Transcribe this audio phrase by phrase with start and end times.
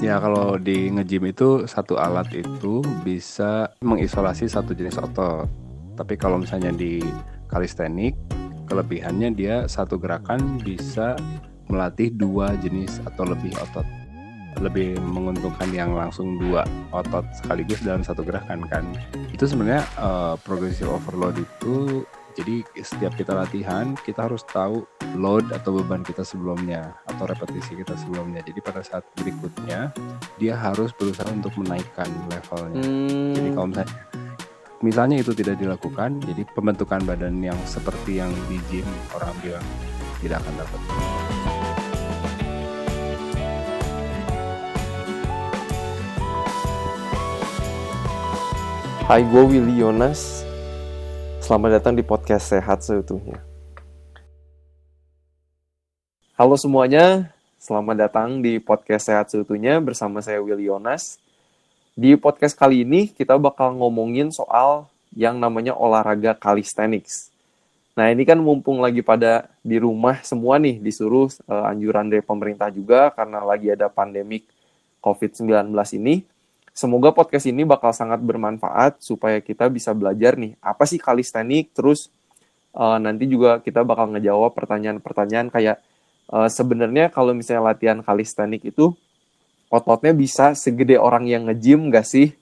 [0.00, 5.44] Ya kalau di nge-gym itu satu alat itu bisa mengisolasi satu jenis otot.
[5.92, 7.04] Tapi kalau misalnya di
[7.52, 8.16] kalistenik,
[8.64, 11.20] kelebihannya dia satu gerakan bisa
[11.68, 13.84] melatih dua jenis atau lebih otot.
[14.56, 16.64] Lebih menguntungkan yang langsung dua
[16.96, 18.88] otot sekaligus dalam satu gerakan kan.
[19.36, 22.08] Itu sebenarnya uh, progressive overload itu
[22.40, 24.86] jadi setiap kita latihan kita harus tahu
[25.18, 28.40] load atau beban kita sebelumnya atau repetisi kita sebelumnya.
[28.40, 29.92] Jadi pada saat berikutnya
[30.40, 32.80] dia harus berusaha untuk menaikkan levelnya.
[32.80, 33.36] Hmm.
[33.36, 33.92] Jadi kalau misalnya
[34.80, 39.66] misalnya itu tidak dilakukan, jadi pembentukan badan yang seperti yang di gym orang bilang
[40.24, 40.80] tidak akan dapat.
[49.04, 50.48] Hai, gue Willy Yonas.
[51.44, 53.49] Selamat datang di podcast Sehat Seutuhnya.
[56.40, 57.28] Halo semuanya,
[57.60, 61.20] selamat datang di podcast Sehat Seutuhnya bersama saya Willy Yonas.
[61.92, 67.28] Di podcast kali ini kita bakal ngomongin soal yang namanya olahraga calisthenics.
[67.92, 72.72] Nah ini kan mumpung lagi pada di rumah semua nih disuruh uh, anjuran dari pemerintah
[72.72, 74.48] juga karena lagi ada pandemik
[75.04, 76.24] COVID-19 ini
[76.72, 82.08] Semoga podcast ini bakal sangat bermanfaat supaya kita bisa belajar nih apa sih kalistenik terus
[82.72, 85.84] uh, nanti juga kita bakal ngejawab pertanyaan-pertanyaan kayak
[86.30, 88.94] uh, sebenarnya kalau misalnya latihan kalistenik itu
[89.70, 92.34] ototnya bisa segede orang yang nge-gym gak sih?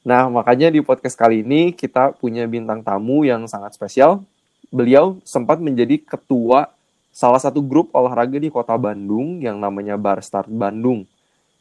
[0.00, 4.24] Nah, makanya di podcast kali ini kita punya bintang tamu yang sangat spesial.
[4.72, 6.72] Beliau sempat menjadi ketua
[7.10, 11.04] salah satu grup olahraga di kota Bandung yang namanya Bar Start Bandung.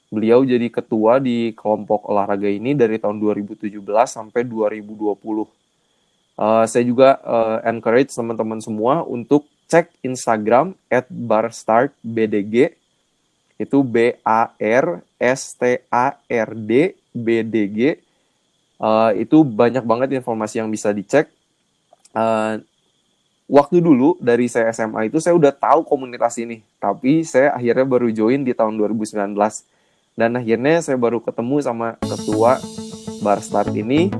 [0.09, 3.75] Beliau jadi ketua di kelompok olahraga ini dari tahun 2017
[4.07, 4.89] sampai 2020.
[4.97, 5.45] Uh,
[6.39, 12.73] eh, saya juga uh, encourage teman-teman semua untuk cek Instagram at barstartbdg
[13.59, 17.79] itu B A R S T A R D B D G
[18.81, 21.29] uh, itu banyak banget informasi yang bisa dicek
[22.17, 22.57] uh,
[23.45, 28.09] waktu dulu dari saya SMA itu saya udah tahu komunitas ini tapi saya akhirnya baru
[28.09, 29.37] join di tahun 2019
[30.17, 32.58] dan akhirnya saya baru ketemu sama ketua
[33.19, 34.11] Bar Start ini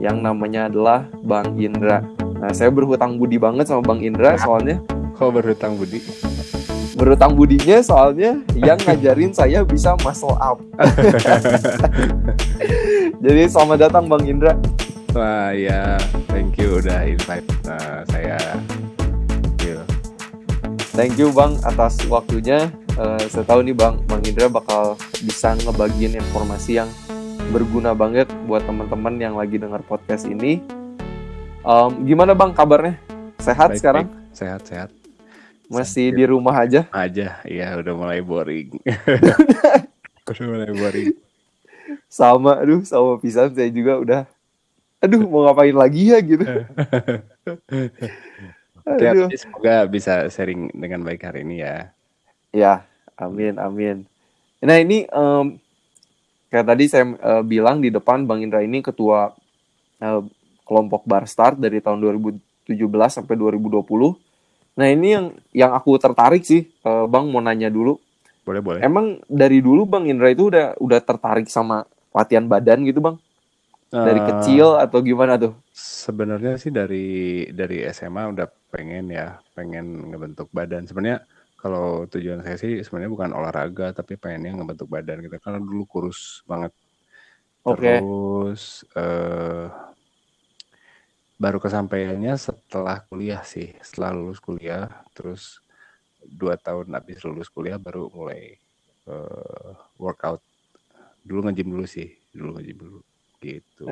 [0.00, 2.04] yang namanya adalah Bang Indra.
[2.36, 4.80] Nah, saya berhutang budi banget sama Bang Indra soalnya.
[5.16, 6.04] Kok berhutang budi?
[6.92, 10.60] Berhutang budinya soalnya yang ngajarin saya bisa muscle up.
[13.24, 14.52] Jadi selamat datang Bang Indra.
[15.16, 15.96] Wah ya,
[16.28, 18.36] thank you udah invite uh, saya.
[19.40, 19.76] Thank you.
[20.92, 22.68] Thank you Bang atas waktunya
[23.00, 26.92] uh, saya tahu nih bang bang Indra bakal bisa ngebagiin informasi yang
[27.56, 30.60] berguna banget buat teman-teman yang lagi dengar podcast ini.
[31.64, 33.00] Um, gimana bang kabarnya?
[33.40, 34.06] Sehat baik, sekarang?
[34.12, 34.36] Baik.
[34.36, 35.05] Sehat sehat.
[35.66, 36.86] Masih di rumah aja?
[36.94, 38.78] Aja, iya udah mulai boring.
[40.30, 41.14] udah mulai boring.
[42.06, 44.22] Sama, aduh sama pisan saya juga udah.
[45.02, 46.46] Aduh mau ngapain lagi ya gitu.
[48.86, 51.90] Oke, semoga bisa sharing dengan baik hari ini ya.
[52.54, 52.74] Ya,
[53.18, 54.06] amin, amin.
[54.62, 55.58] Nah ini um,
[56.48, 59.34] kayak tadi saya uh, bilang di depan Bang Indra ini ketua
[59.98, 60.22] uh,
[60.62, 62.70] kelompok Bar Start dari tahun 2017
[63.10, 63.82] sampai 2020.
[64.76, 65.26] Nah ini yang
[65.56, 67.96] yang aku tertarik sih, uh, Bang mau nanya dulu.
[68.44, 68.80] Boleh boleh.
[68.84, 73.16] Emang dari dulu Bang Indra itu udah udah tertarik sama latihan badan gitu Bang?
[73.88, 75.56] Dari uh, kecil atau gimana tuh?
[75.72, 80.84] Sebenarnya sih dari dari SMA udah pengen ya, pengen ngebentuk badan.
[80.84, 81.24] Sebenarnya
[81.56, 86.44] kalau tujuan saya sih sebenarnya bukan olahraga tapi pengennya ngebentuk badan gitu karena dulu kurus
[86.44, 86.70] banget.
[87.66, 87.98] Okay.
[87.98, 89.72] Terus uh,
[91.36, 95.60] baru kesampaiannya setelah kuliah sih, setelah lulus kuliah, terus
[96.24, 98.56] dua tahun habis lulus kuliah baru mulai
[99.06, 100.40] uh, workout.
[101.22, 103.00] Dulu ngejim dulu sih, dulu ngejim dulu
[103.44, 103.86] gitu.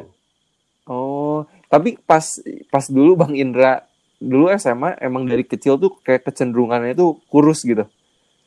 [0.84, 2.25] Oh, tapi pas
[2.69, 3.84] pas dulu Bang Indra
[4.21, 7.84] dulu SMA emang dari kecil tuh kayak kecenderungannya itu kurus gitu.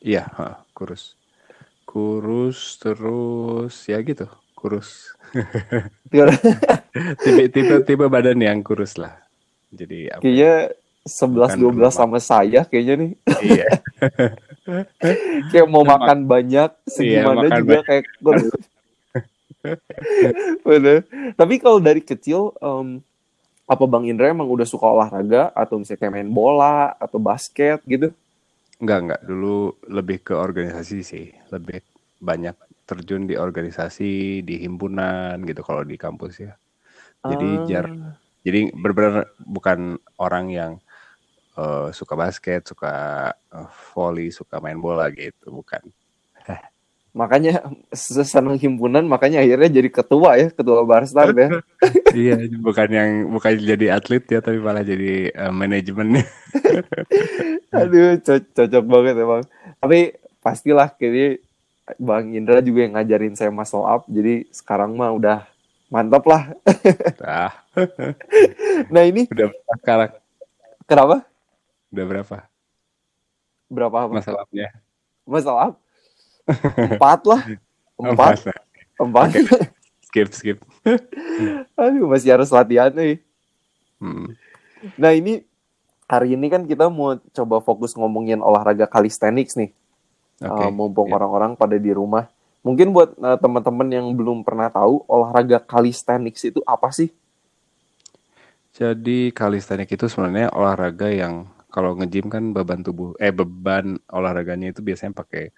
[0.02, 0.30] Iya,
[0.74, 1.18] kurus.
[1.88, 5.14] Kurus terus ya gitu, kurus.
[7.22, 9.22] tipe tipe tipe badan yang kurus lah.
[9.70, 10.26] Jadi apa?
[10.26, 10.74] Kayaknya
[11.06, 13.12] sebelas dua belas sama saya kayaknya nih.
[13.46, 13.68] Iya.
[15.54, 17.86] kayak mau makan banyak segimana iya, juga banyak.
[17.86, 18.50] kayak kurus.
[20.68, 20.98] Bener.
[21.38, 23.00] Tapi kalau dari kecil um,
[23.68, 28.12] apa Bang Indra emang udah suka olahraga atau misalnya kayak main bola atau basket gitu?
[28.80, 29.22] Enggak, enggak.
[29.28, 29.58] Dulu
[29.92, 31.28] lebih ke organisasi sih.
[31.52, 31.84] Lebih
[32.24, 32.56] banyak
[32.88, 36.56] terjun di organisasi, di himpunan gitu kalau di kampus ya.
[37.28, 37.66] Jadi ah.
[37.68, 37.86] jar
[38.48, 40.72] jadi benar-benar bukan orang yang
[41.60, 42.94] uh, suka basket, suka
[43.52, 45.84] uh, volley, suka main bola gitu, bukan.
[47.18, 47.66] makanya
[47.98, 51.50] senang himpunan makanya akhirnya jadi ketua ya ketua barstar ya
[52.14, 56.30] iya bukan yang bukan jadi atlet ya tapi malah jadi uh, manajemennya
[57.74, 59.44] aduh co cocok banget emang
[59.82, 60.14] tapi
[60.46, 61.42] pastilah kayaknya
[61.96, 65.48] Bang Indra juga yang ngajarin saya muscle up jadi sekarang mah udah
[65.88, 66.52] mantap lah.
[67.24, 67.54] Ah.
[68.92, 69.48] nah ini udah
[69.80, 70.12] sekarang?
[70.84, 71.24] Kenapa?
[71.94, 72.38] Udah berapa?
[73.72, 74.14] Berapa apa?
[74.20, 74.68] masalahnya
[75.28, 75.76] masalah
[76.96, 77.42] empat lah.
[77.98, 78.36] Empat.
[79.02, 79.30] Empat.
[79.34, 79.68] empat
[80.08, 80.58] skip skip.
[81.82, 83.20] Aduh masih harus latihan nih.
[83.98, 84.30] Hmm.
[84.94, 85.42] nah ini
[86.06, 89.74] hari ini kan kita mau coba fokus ngomongin olahraga calisthenics nih
[90.38, 90.64] Oke.
[90.66, 91.18] Uh, mumpung ya.
[91.18, 92.30] orang-orang pada di rumah
[92.62, 97.10] mungkin buat uh, teman-teman yang belum pernah tahu olahraga calisthenics itu apa sih
[98.78, 104.82] Jadi calisthenics itu sebenarnya olahraga yang kalau nge-gym kan beban tubuh eh beban olahraganya itu
[104.82, 105.50] biasanya pakai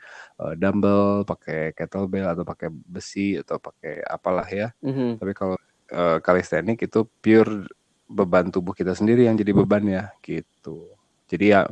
[0.42, 4.72] eh, dumbbell, pakai kettlebell atau pakai besi atau pakai apalah ya.
[4.84, 5.22] Mhm.
[5.22, 5.56] Tapi kalau
[5.92, 7.68] eh, calisthenics itu pure
[8.10, 10.90] beban tubuh kita sendiri yang jadi bebannya gitu.
[11.30, 11.70] Jadi ya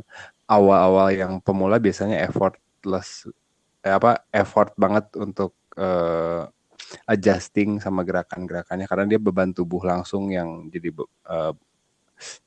[0.48, 2.22] awal-awal yang pemula biasanya
[2.78, 3.26] effortless
[3.82, 6.46] eh, apa effort banget untuk eh,
[7.10, 11.52] adjusting sama gerakan-gerakannya karena dia beban tubuh langsung yang jadi be- eh,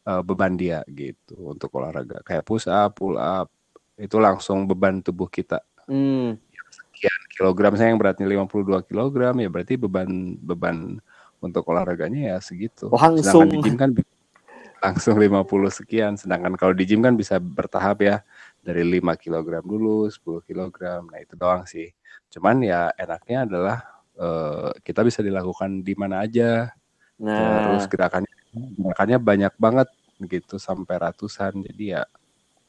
[0.08, 3.52] eh, beban dia gitu untuk olahraga kayak push up, pull up
[4.00, 5.60] itu langsung beban tubuh kita
[5.92, 6.40] Hmm,
[6.72, 11.04] sekian kilogram saya yang beratnya 52 kilogram ya berarti beban beban
[11.44, 12.88] untuk olahraganya ya segitu.
[12.88, 13.20] Langsung.
[13.20, 13.92] Sedangkan di gym kan
[14.80, 16.14] langsung 50 sekian.
[16.16, 18.24] Sedangkan kalau di gym kan bisa bertahap ya
[18.62, 21.10] dari 5 kilogram dulu, 10 kilogram.
[21.10, 21.90] Nah, itu doang sih.
[22.32, 23.78] Cuman ya enaknya adalah
[24.16, 26.72] eh, kita bisa dilakukan di mana aja.
[27.22, 28.34] Terus nah gerakannya
[28.82, 29.90] gerakannya banyak banget
[30.22, 31.62] gitu sampai ratusan.
[31.66, 32.02] Jadi ya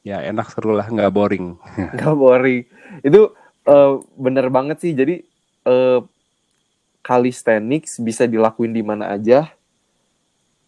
[0.03, 1.57] ya enak seru lah nggak boring.
[1.95, 2.61] nggak boring
[3.01, 3.31] itu
[3.67, 5.23] uh, bener banget sih jadi
[5.65, 6.03] uh,
[7.03, 9.51] calisthenics bisa dilakuin di mana aja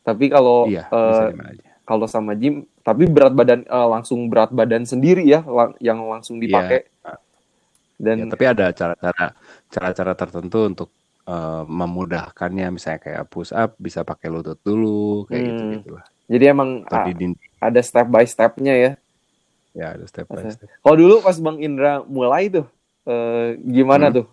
[0.05, 1.33] tapi kalau iya, uh,
[1.85, 6.37] kalau sama gym tapi berat badan uh, langsung berat badan sendiri ya lang- yang langsung
[6.37, 6.85] dipakai.
[7.95, 9.25] Dan Ya, tapi ada cara-cara
[9.71, 10.89] cara-cara tertentu untuk
[11.25, 12.69] eh, memudahkannya.
[12.69, 15.49] Misalnya kayak push up bisa pakai lutut dulu kayak Hmm.
[15.49, 16.85] gitu gitulah jadi emang
[17.57, 18.91] ada step by stepnya ya.
[19.73, 20.69] Ya ada step by step.
[20.69, 22.65] Kalau dulu pas bang Indra mulai tuh
[23.05, 24.21] eh, gimana Hmm.
[24.21, 24.25] tuh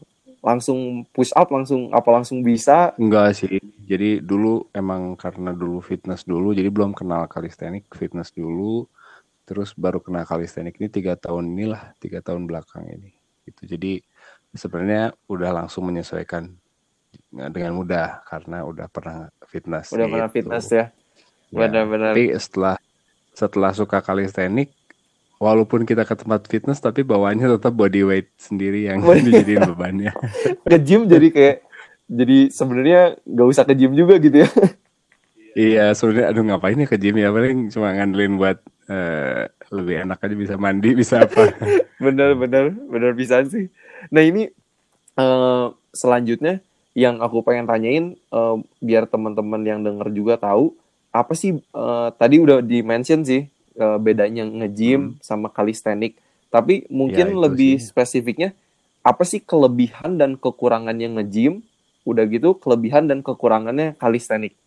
[0.42, 2.92] langsung push up langsung apa langsung bisa?
[2.98, 3.62] Enggak sih.
[3.86, 8.90] Jadi dulu emang karena dulu fitness dulu jadi belum kenal calisthenics fitness dulu.
[9.46, 13.14] Terus baru kenal calisthenics ini tiga tahun inilah tiga tahun belakang ini.
[13.46, 13.78] Gitu.
[13.78, 14.02] Jadi
[14.52, 16.50] sebenarnya udah langsung menyesuaikan
[17.30, 20.36] dengan mudah karena udah pernah fitness udah pernah gitu.
[20.42, 20.84] fitness ya?
[21.52, 22.12] Ya, benar-benar.
[22.16, 22.76] Tapi setelah
[23.32, 24.74] setelah suka calisthenics,
[25.42, 30.14] walaupun kita ke tempat fitness, tapi bawaannya tetap body weight sendiri yang dijadiin bebannya.
[30.70, 31.56] ke gym jadi kayak
[32.12, 34.48] jadi sebenarnya nggak usah ke gym juga gitu ya
[35.56, 38.58] iya, sebenarnya aduh ngapain ya ke gym ya paling cuma ngandelin buat
[38.88, 41.52] eh, lebih enak aja bisa mandi bisa apa.
[41.96, 43.72] bener bener bener bisa sih
[44.12, 44.52] nah ini
[45.16, 46.60] eh, selanjutnya
[46.92, 50.76] yang aku pengen tanyain eh, biar teman-teman yang denger juga tahu
[51.12, 56.20] apa sih eh, tadi udah di mention sih eh, bedanya nge-gym sama calisthenics
[56.52, 57.38] tapi mungkin Hmm.
[57.38, 57.88] Ya, lebih sih.
[57.90, 58.50] spesifiknya
[59.02, 61.64] apa sih kelebihan dan kekurangannya nge-gym
[62.04, 64.58] udah gitu kelebihan dan kekurangannya calisthenics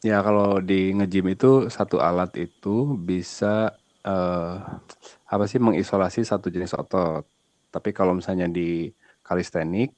[0.00, 4.56] Ya kalau di nge-gym itu satu alat itu bisa eh,
[5.28, 7.28] apa sih mengisolasi satu jenis otot.
[7.68, 8.88] Tapi kalau misalnya di
[9.20, 9.92] calisthenics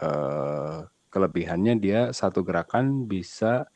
[0.00, 0.78] eh,
[1.12, 3.68] kelebihannya dia satu gerakan bisa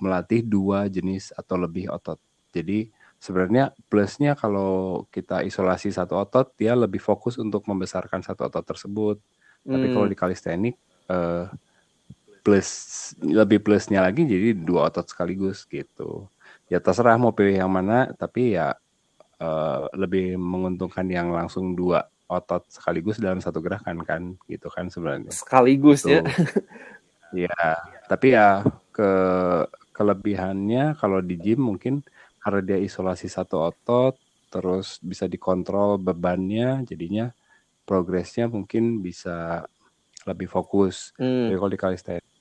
[0.00, 2.16] melatih dua jenis atau lebih otot.
[2.54, 2.86] Jadi
[3.18, 9.16] sebenarnya plusnya kalau kita isolasi satu otot dia lebih fokus untuk membesarkan satu otot tersebut.
[9.66, 9.94] Tapi Hmm.
[9.96, 10.78] kalau di calisthenics
[11.10, 11.44] eh,
[12.44, 12.68] plus
[13.24, 16.28] lebih plusnya lagi jadi dua otot sekaligus gitu.
[16.68, 18.76] Ya terserah mau pilih yang mana, tapi ya
[19.40, 25.32] eh, lebih menguntungkan yang langsung dua otot sekaligus dalam satu gerakan kan, gitu kan sebenarnya.
[25.32, 26.28] sekaligus ya Tuh.
[27.34, 27.58] Ya,
[28.06, 28.62] tapi ya
[28.94, 29.10] ke
[29.90, 32.06] kelebihannya kalau di gym mungkin
[32.44, 34.20] karena dia isolasi satu otot,
[34.52, 37.32] terus bisa dikontrol bebannya, jadinya
[37.88, 39.64] progresnya mungkin bisa
[40.28, 41.16] lebih fokus.
[41.16, 41.48] Hmm.
[41.48, 42.32] Jadi kalau di calisthenics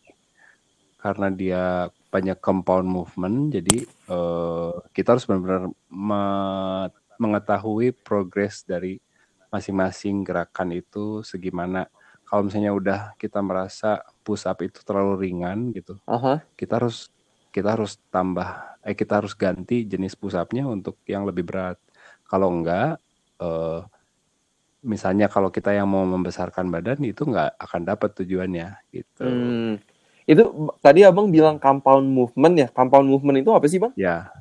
[1.00, 1.64] karena dia
[2.12, 9.00] banyak compound movement, jadi eh, kita harus benar-benar me- mengetahui progres dari
[9.52, 11.88] masing-masing gerakan itu segimana.
[12.24, 16.40] Kalau misalnya udah kita merasa push up itu terlalu ringan gitu, Aha.
[16.56, 17.12] kita harus
[17.54, 21.78] kita harus tambah, eh kita harus ganti jenis push up-nya untuk yang lebih berat.
[22.26, 22.98] Kalau enggak,
[23.38, 23.80] eh,
[24.82, 29.24] misalnya kalau kita yang mau membesarkan badan itu nggak akan dapat tujuannya gitu.
[29.24, 29.74] Hmm.
[30.26, 32.68] Itu tadi abang bilang compound movement ya.
[32.74, 33.94] Compound movement itu apa sih bang?
[33.94, 34.34] Ya,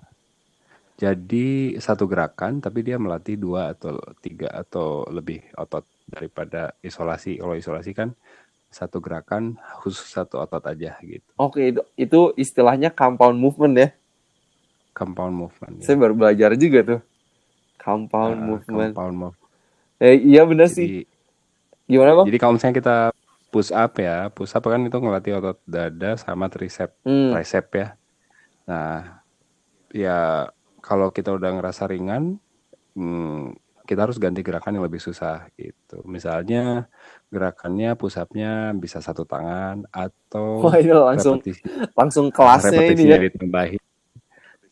[1.03, 7.43] jadi satu gerakan tapi dia melatih dua atau tiga atau lebih otot daripada isolasi.
[7.43, 8.15] Kalau isolasi kan
[8.73, 11.29] satu gerakan khusus satu otot aja gitu.
[11.37, 13.89] Oke itu, itu istilahnya compound movement ya.
[14.93, 15.75] Compound movement.
[15.79, 15.85] ya.
[15.85, 17.01] Saya baru belajar juga tuh.
[17.77, 18.93] Compound Ah, movement.
[18.93, 19.51] compound movement.
[19.97, 21.05] Eh, iya bener sih.
[21.85, 22.27] Gimana bang?
[22.27, 22.97] jadi kalau misalnya kita
[23.49, 27.31] push up ya, push up kan itu ngelatih otot dada sama tricep, Hmm.
[27.31, 27.89] tricep ya.
[28.65, 29.21] Nah,
[29.91, 30.49] ya
[30.81, 32.41] kalau kita udah ngerasa ringan,
[32.95, 33.53] hmm,
[33.83, 36.01] kita harus ganti gerakan yang lebih susah gitu.
[36.05, 36.87] Misalnya
[37.33, 41.65] gerakannya push up-nya bisa satu tangan atau Wah ini langsung repetisi
[41.97, 43.25] langsung kelasnya ini repetisinya ya.
[43.33, 43.81] ditambahin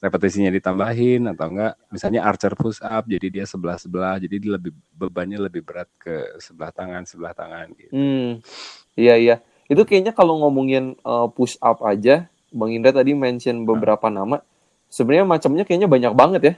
[0.00, 4.72] repetisinya ditambahin atau enggak misalnya archer push up jadi dia sebelah sebelah jadi dia lebih
[4.92, 8.44] bebannya lebih berat ke sebelah tangan sebelah tangan gitu Hmm.
[9.00, 9.36] Iya iya.
[9.70, 14.42] Itu kayaknya kalau ngomongin uh, push up aja, Bang Indra tadi mention beberapa nama.
[14.90, 16.54] Sebenarnya macamnya kayaknya banyak banget ya.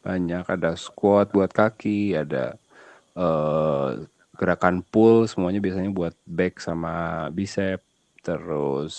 [0.00, 2.56] banyak ada squat buat kaki ada
[3.12, 3.88] eh,
[4.40, 7.84] gerakan pull semuanya biasanya buat back sama bicep
[8.24, 8.94] terus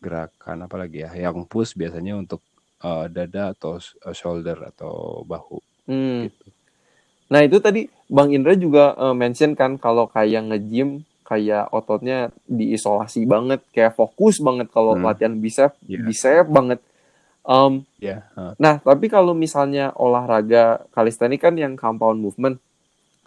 [0.00, 2.40] gerakan apa lagi ya yang push biasanya untuk
[2.80, 6.26] eh, dada atau eh, shoulder atau bahu Hmm.
[6.26, 6.46] gitu
[7.26, 13.26] Nah itu tadi Bang Indra juga uh, mention kan kalau kayak nge-gym kayak ototnya diisolasi
[13.26, 15.10] banget, kayak fokus banget kalau Hmm.
[15.10, 16.06] latihan bicep, Iya.
[16.06, 16.78] bicep banget.
[17.46, 22.62] Um, ya eh, nah tapi kalau misalnya olahraga kalistenik kan yang compound movement,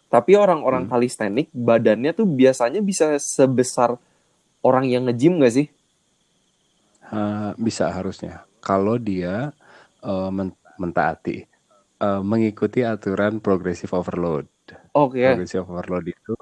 [0.09, 0.91] tapi orang-orang Hmm.
[0.91, 3.95] kalistenik badannya tuh biasanya bisa sebesar
[4.65, 5.67] orang yang nge-gym nggak sih?
[7.09, 9.49] Eh, bisa harusnya kalau dia
[10.03, 11.37] eh, men- mentaati
[11.99, 14.45] eh, mengikuti aturan progressive overload.
[14.93, 15.21] Oke.
[15.21, 16.33] Progressive overload itu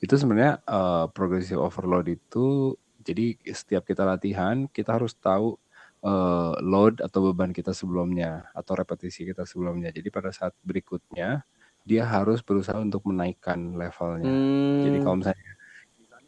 [0.00, 2.72] itu sebenarnya eh, progressive overload itu
[3.04, 5.56] jadi setiap kita latihan kita harus tahu
[6.04, 9.92] eh, load atau beban kita sebelumnya atau repetisi kita sebelumnya.
[9.92, 11.44] Jadi pada saat berikutnya
[11.88, 14.28] dia harus berusaha untuk menaikkan levelnya.
[14.28, 14.84] Hmm.
[14.84, 15.48] Jadi kalau misalnya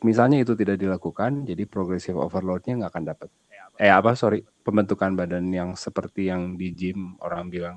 [0.01, 3.29] misalnya itu tidak dilakukan, jadi progressive overloadnya nggak akan dapat.
[3.77, 7.77] Eh apa sorry pembentukan badan yang seperti yang di gym orang bilang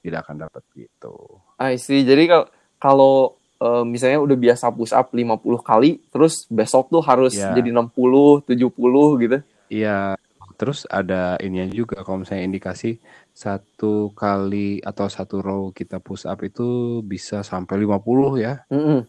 [0.00, 1.40] tidak akan dapat gitu.
[1.56, 2.04] I see.
[2.04, 2.46] Jadi kalau
[2.76, 3.14] kalau
[3.62, 7.52] eh, misalnya udah biasa push up 50 kali, terus besok tuh harus Ya.
[7.54, 9.38] jadi 60, 70 gitu.
[9.68, 10.16] Iya.
[10.58, 12.98] Terus ada ininya juga kalau misalnya indikasi
[13.32, 18.60] satu kali atau satu row kita push up itu bisa sampai 50 ya.
[18.68, 19.08] Mm-mm.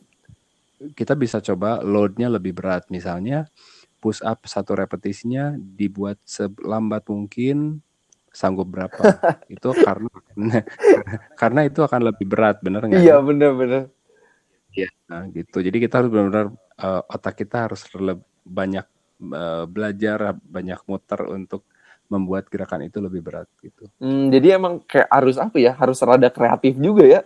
[0.95, 3.47] Kita bisa coba loadnya lebih berat misalnya
[4.03, 7.79] push up satu repetisinya dibuat selambat mungkin
[8.33, 8.99] sanggup berapa
[9.55, 10.11] itu karena
[11.39, 13.87] karena itu akan lebih berat bener nggak Iya bener-bener.
[14.73, 15.61] Iya, nah, gitu.
[15.61, 16.47] Jadi kita harus benar-benar
[16.81, 17.85] eh, otak kita harus
[18.41, 18.85] banyak
[19.21, 21.69] eh, belajar, banyak muter untuk
[22.13, 23.89] membuat gerakan itu lebih berat gitu.
[23.97, 25.73] Hmm, jadi emang kayak harus apa ya?
[25.73, 27.21] Harus rada kreatif juga ya.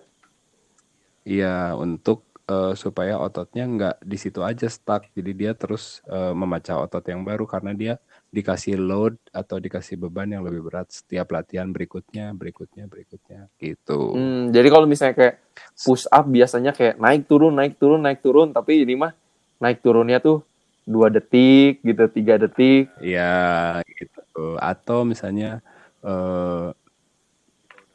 [1.27, 5.12] Iya, untuk eh, supaya ototnya nggak di situ aja stuck.
[5.12, 7.94] Jadi dia terus eh, memecah otot yang baru karena dia
[8.32, 14.15] dikasih load atau dikasih beban yang lebih berat setiap latihan berikutnya, berikutnya, berikutnya gitu.
[14.15, 15.36] Hmm, jadi kalau misalnya kayak
[15.84, 19.12] push up biasanya kayak naik turun naik turun naik turun, tapi ini mah
[19.60, 20.44] naik turunnya tuh
[20.88, 22.91] dua detik gitu, tiga detik.
[23.03, 24.16] Ya gitu.
[24.62, 25.62] Atau misalnya
[26.06, 26.70] eh,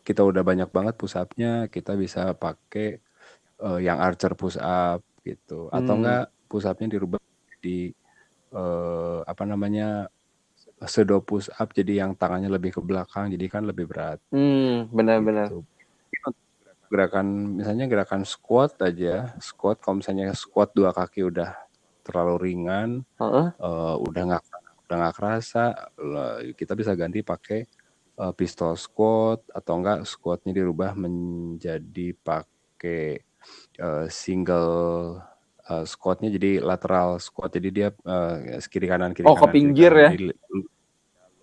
[0.06, 2.98] kita udah banyak banget push up-nya, kita bisa pakai
[3.64, 5.70] eh, yang archer push up gitu.
[5.72, 6.02] Atau Hmm.
[6.04, 7.20] enggak push up-nya dirubah
[7.64, 7.92] di
[8.54, 10.08] eh, apa namanya
[10.84, 15.48] pseudo push up jadi yang tangannya lebih ke belakang jadi kan lebih berat Hmm, benar-benar.
[15.48, 15.64] gitu.
[16.92, 21.56] Gerakan misalnya gerakan squat aja, squat kalau misalnya squat dua kaki udah
[22.04, 23.52] terlalu ringan, Heeh.
[23.62, 24.44] eh, udah nggak
[24.86, 25.64] udah nggak kerasa
[26.54, 27.60] kita bisa ganti pakai
[28.18, 33.04] eh, pistol squat atau enggak squatnya dirubah menjadi pakai
[33.78, 34.70] eh, single
[35.70, 39.54] eh, squatnya jadi lateral squat jadi dia eh, kiri kanan kiri Oh, ke kanan kiri
[39.56, 40.02] pinggir kanan.
[40.04, 40.10] ya?
[40.12, 40.26] Jadi,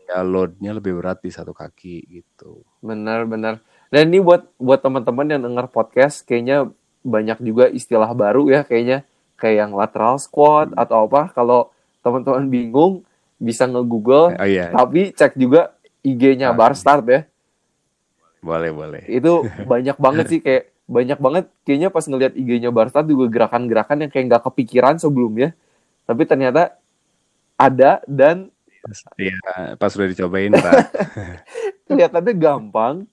[0.09, 3.59] ya loadnya lebih berat di satu kaki gitu Benar-benar.
[3.89, 6.69] Dan ini buat buat teman-teman yang dengar podcast, kayaknya
[7.03, 9.03] banyak juga istilah baru ya, kayaknya
[9.35, 11.31] kayak yang lateral squat atau apa.
[11.33, 11.73] Kalau
[12.05, 12.93] teman-teman bingung,
[13.39, 16.59] bisa nge-google, oh iya tapi cek juga IG-nya Oke.
[16.59, 17.21] Bar Start ya.
[18.39, 23.07] boleh boleh Itu banyak banget sih kayak banyak banget kayaknya pas ngelihat IG-nya Bar Start
[23.07, 25.55] juga gerakan-gerakan yang kayak nggak kepikiran sebelumnya.
[26.03, 26.75] Tapi ternyata
[27.59, 28.51] ada dan
[29.19, 30.73] Iya, pas udah dicobain Pak.
[31.91, 33.03] kelihatannya gampang,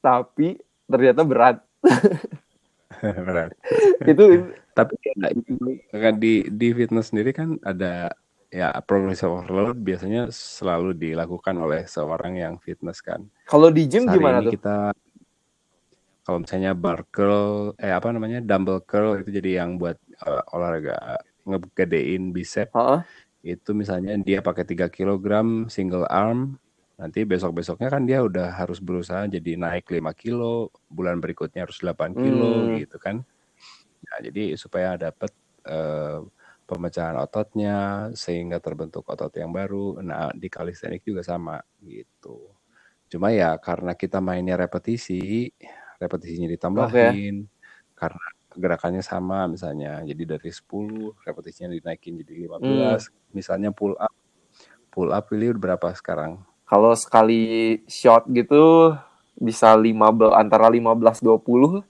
[0.00, 0.56] tapi
[0.88, 1.56] ternyata berat.
[3.28, 3.52] berat.
[4.08, 4.24] itu
[4.72, 8.16] Tapi ya, kan di di fitness sendiri kan ada
[8.52, 13.24] ya progressive overload biasanya selalu dilakukan oleh seorang yang fitness kan.
[13.48, 14.52] kalau di gym Sehari gimana tuh?
[14.52, 14.76] kita
[16.22, 21.18] kalau misalnya bar curl, eh apa namanya dumbbell curl itu jadi yang buat eh, olahraga
[21.42, 23.00] ngegedein bicep Heeh.
[23.42, 25.26] itu misalnya dia pakai 3 kg
[25.66, 26.54] single arm
[26.94, 32.14] nanti besok-besoknya kan dia udah harus berusaha jadi naik 5 kilo bulan berikutnya harus 8
[32.14, 32.78] kilo Hmm.
[32.78, 33.26] gitu kan
[34.06, 35.34] nah jadi supaya dapat
[35.66, 36.18] eh,
[36.72, 40.00] pemecahan ototnya sehingga terbentuk otot yang baru.
[40.00, 42.48] Nah di calisthenics juga sama gitu.
[43.12, 45.52] Cuma ya karena kita mainnya repetisi
[46.00, 47.44] repetisinya ditambahin
[47.92, 48.26] karena
[48.56, 50.00] gerakannya sama misalnya.
[50.00, 54.12] Jadi dari 10 repetisinya dinaikin jadi 15 misalnya pull up
[54.88, 56.40] pull up udah berapa sekarang?
[56.64, 58.96] Kalau sekali shot gitu
[59.36, 61.84] bisa 15 antara 15 20.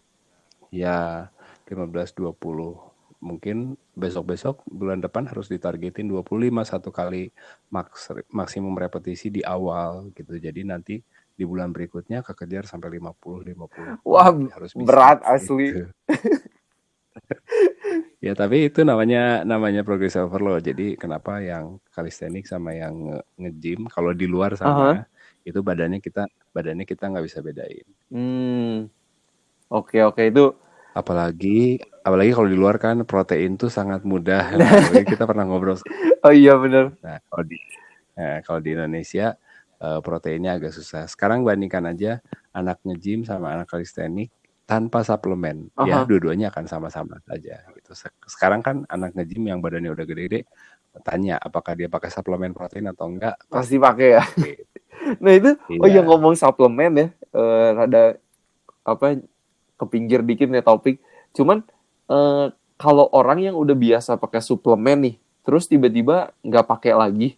[0.72, 1.28] ya
[1.68, 2.91] 15 20
[3.22, 7.30] mungkin besok-besok bulan depan harus ditargetin 25 satu kali
[7.70, 10.98] maks maksimum repetisi di awal gitu jadi nanti
[11.32, 15.70] di bulan berikutnya kekejar sampai 50 50 Wah, harus bisa berat asli.
[15.70, 15.86] gitu.
[18.26, 23.80] ya tapi itu namanya namanya progressive overload jadi kenapa yang calisthenics sama yang nge- nge-gym
[23.90, 25.06] kalau di luar sana
[25.42, 28.92] itu badannya kita badannya kita nggak bisa bedain Hmm.
[29.72, 30.52] Oke, oke itu
[30.92, 35.78] apalagi apalagi kalau di luar kan protein tuh sangat mudah nah, kita pernah ngobrol
[36.26, 36.94] Oh iya bener.
[37.02, 37.56] nah kalau di
[38.14, 39.26] nah, kalau di Indonesia
[39.82, 42.18] eh, proteinnya agak susah sekarang bandingkan aja
[42.54, 44.30] anak nge-gym sama anak calisthenics
[44.62, 46.06] tanpa suplemen ya Aha.
[46.06, 50.46] dua-duanya akan sama-sama saja gitu Se- sekarang kan anak nge-gym yang badannya udah gede-gede
[51.02, 54.24] tanya apakah dia pakai suplemen protein atau enggak Pasti pakai ya.
[54.36, 54.62] Gitu.
[55.18, 55.50] Nah itu,
[55.82, 55.98] oh Iya.
[55.98, 58.02] iya ngomong suplemen ya, eh ada
[58.86, 59.18] apa
[59.74, 61.02] ke pinggir dikit nih topik.
[61.34, 61.66] Cuman
[62.12, 62.46] eh,
[62.82, 65.16] kalau orang yang udah biasa pakai suplemen nih,
[65.46, 67.28] terus tiba-tiba nggak pakai lagi,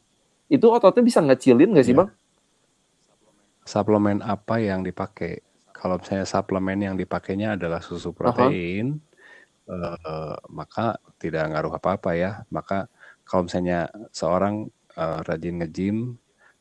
[0.51, 2.01] itu ototnya bisa ngecilin nggak sih Iya.
[2.01, 2.11] bang?
[3.65, 5.41] suplemen apa yang dipakai
[5.73, 9.01] kalau misalnya suplemen yang dipakainya adalah susu protein
[9.69, 12.89] eh, maka tidak ngaruh apa-apa ya maka
[13.29, 15.97] kalau misalnya seorang eh, rajin nge-gym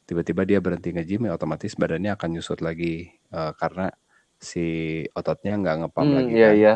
[0.07, 3.91] tiba-tiba dia berhenti nge-gym ya otomatis badannya akan nyusut lagi eh, karena
[4.39, 4.65] si
[5.15, 6.71] ototnya nggak ngepam Hmm, lagi iya kan iya.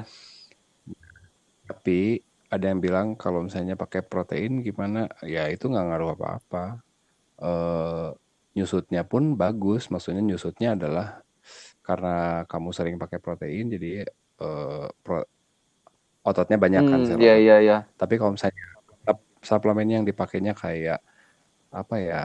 [1.69, 4.99] Tapi ada yang bilang kalau misalnya pakai protein gimana?
[5.35, 6.63] Ya itu nggak ngaruh apa-apa.
[7.43, 8.07] Eh
[8.57, 9.83] nyusutnya pun bagus.
[9.93, 11.07] Maksudnya nyusutnya adalah
[11.87, 13.89] karena kamu sering pakai protein jadi
[14.43, 15.29] eh, pro-
[16.29, 17.77] ototnya banyak kan Hmm, iya iya iya.
[17.99, 18.65] tapi kalau misalnya
[19.05, 20.99] sup- suplemen yang dipakainya kayak
[21.81, 22.21] apa ya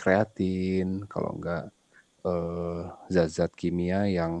[0.00, 1.64] kreatin kalau enggak
[2.26, 2.80] eh,
[3.14, 4.32] zat-zat kimia yang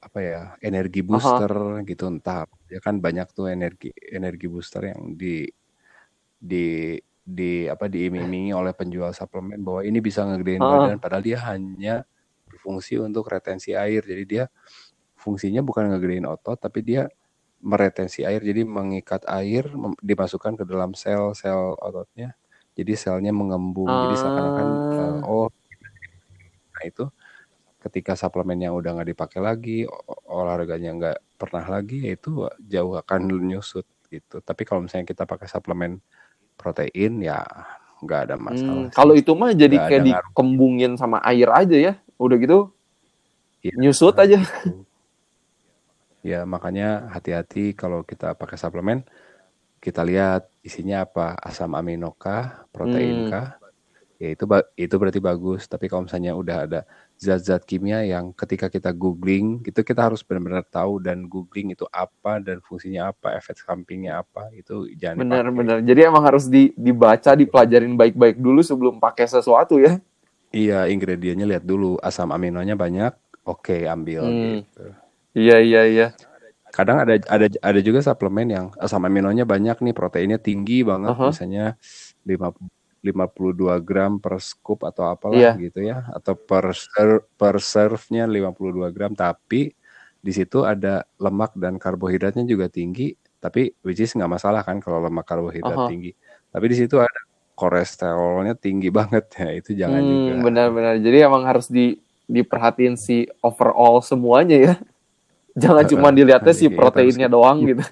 [0.00, 1.08] apa ya energi Aha.
[1.08, 1.52] booster
[1.84, 5.44] gitu entah ya kan banyak tuh energi energi booster yang di
[6.40, 10.72] di di apa diiming-imingi oleh penjual suplemen bahwa ini bisa ngegedein Heeh.
[10.72, 11.94] badan padahal dia hanya
[12.48, 14.44] berfungsi untuk retensi air jadi dia
[15.20, 17.06] fungsinya bukan ngegedein otot tapi dia
[17.60, 19.68] meretensi air jadi mengikat air
[20.00, 22.32] dimasukkan ke dalam sel-sel ototnya
[22.72, 25.52] jadi selnya mengembung jadi seakan-akan Ah, oh
[26.74, 27.04] nah itu
[27.84, 29.78] ketika suplemen yang udah nggak dipakai lagi
[30.28, 32.30] olahraganya nggak pernah lagi ya itu
[32.72, 34.36] jauh akan nyusut gitu.
[34.44, 35.92] Tapi kalau misalnya kita pakai suplemen
[36.60, 37.40] protein ya
[38.04, 40.34] nggak ada masalah hmm, kalau itu mah jadi ada kayak ngaruh.
[40.34, 41.92] dikembungin sama air aja ya.
[42.20, 42.58] Udah gitu?
[43.64, 44.38] Ya nyusut aja.
[44.40, 44.84] gitu.
[46.20, 49.00] Ya makanya hati-hati kalau kita pakai suplemen.
[49.80, 53.56] Kita lihat isinya apa asam amino kah protein Hmm, kah?
[54.20, 54.44] Ya itu
[54.76, 55.66] itu berarti bagus.
[55.72, 56.80] Tapi kalau misalnya udah ada
[57.20, 62.40] zat-zat kimia yang ketika kita googling itu kita harus benar-benar tahu dan googling itu apa
[62.40, 65.84] dan fungsinya apa efek sampingnya apa itu jangan benar-benar.
[65.84, 70.00] Jadi emang harus di, dibaca, dipelajarin baik-baik dulu sebelum pakai sesuatu ya.
[70.50, 73.12] iya ingredientnya lihat dulu asam aminonya banyak
[73.44, 74.84] oke ambil Hmm, gitu
[75.36, 76.06] iya iya iya.
[76.70, 81.30] kadang ada ada ada juga suplemen yang asam aminonya banyak nih proteinnya tinggi banget Aha,
[81.30, 81.74] misalnya
[82.26, 82.50] 5
[83.00, 85.52] 52 gram per scoop atau apalah iya.
[85.56, 89.72] gitu ya atau per ser- per serve-nya 52 gram tapi
[90.20, 95.00] di situ ada lemak dan karbohidratnya juga tinggi tapi which is nggak masalah kan kalau
[95.00, 95.88] lemak karbohidrat Aha.
[95.88, 96.12] tinggi
[96.52, 97.20] tapi di situ ada
[97.56, 100.94] kolesterolnya tinggi banget ya itu jangan juga Hmm, benar-benar.
[100.96, 104.74] Jadi emang harus di diperhatiin si overall semuanya ya.
[105.62, 107.82] Jangan cuma Heeh, dilihatnya si jadi kita harus proteinnya doang gitu.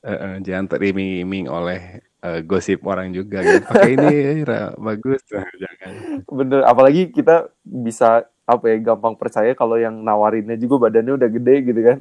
[0.00, 3.64] Eh, eh, jangan teriming-iming oleh eh, gosip orang juga gitu.
[3.64, 5.20] Pakai ini Ra, bagus.
[5.30, 5.90] Nah, jangan.
[6.26, 11.54] Bener, apalagi kita bisa apa ya gampang percaya kalau yang nawarinnya juga badannya udah gede
[11.64, 11.98] gitu kan.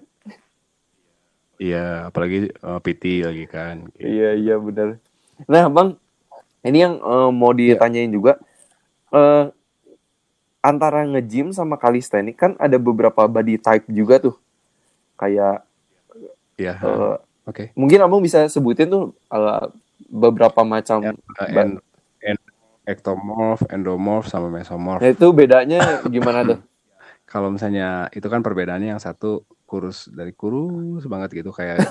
[1.59, 3.83] Iya, apalagi uh, PT lagi kan.
[3.93, 4.07] Gitu.
[4.07, 4.95] Iya iya benar.
[5.43, 5.89] Nah bang,
[6.63, 7.75] ini yang uh, mau Iya.
[7.75, 8.39] ditanyain juga.
[9.09, 9.49] eh
[10.59, 14.35] antara nge-gym sama calisthenics kan ada beberapa body type juga tuh.
[15.15, 15.65] Kayak
[16.55, 16.75] Iya.
[16.77, 17.63] eh, Oke.
[17.73, 19.65] mungkin abang bisa sebutin tuh eh,
[20.07, 21.03] beberapa macam.
[21.03, 21.81] Ya, uh, ba- en-
[22.23, 22.47] en-
[22.87, 25.03] ectomorph, endomorph, sama mesomorph.
[25.03, 26.59] Nah itu bedanya gimana tuh?
[27.31, 31.77] Kalau misalnya itu kan perbedaannya yang satu kurus dari kurus banget gitu kayak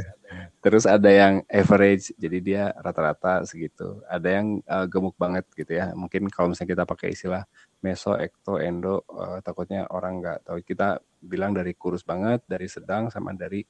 [0.64, 5.92] terus ada yang average jadi dia rata-rata segitu ada yang uh, gemuk banget gitu ya
[5.92, 7.44] mungkin kalau misalnya kita pakai istilah
[7.84, 13.12] meso ekto endo uh, takutnya orang nggak tahu kita bilang dari kurus banget dari sedang
[13.12, 13.60] sama dari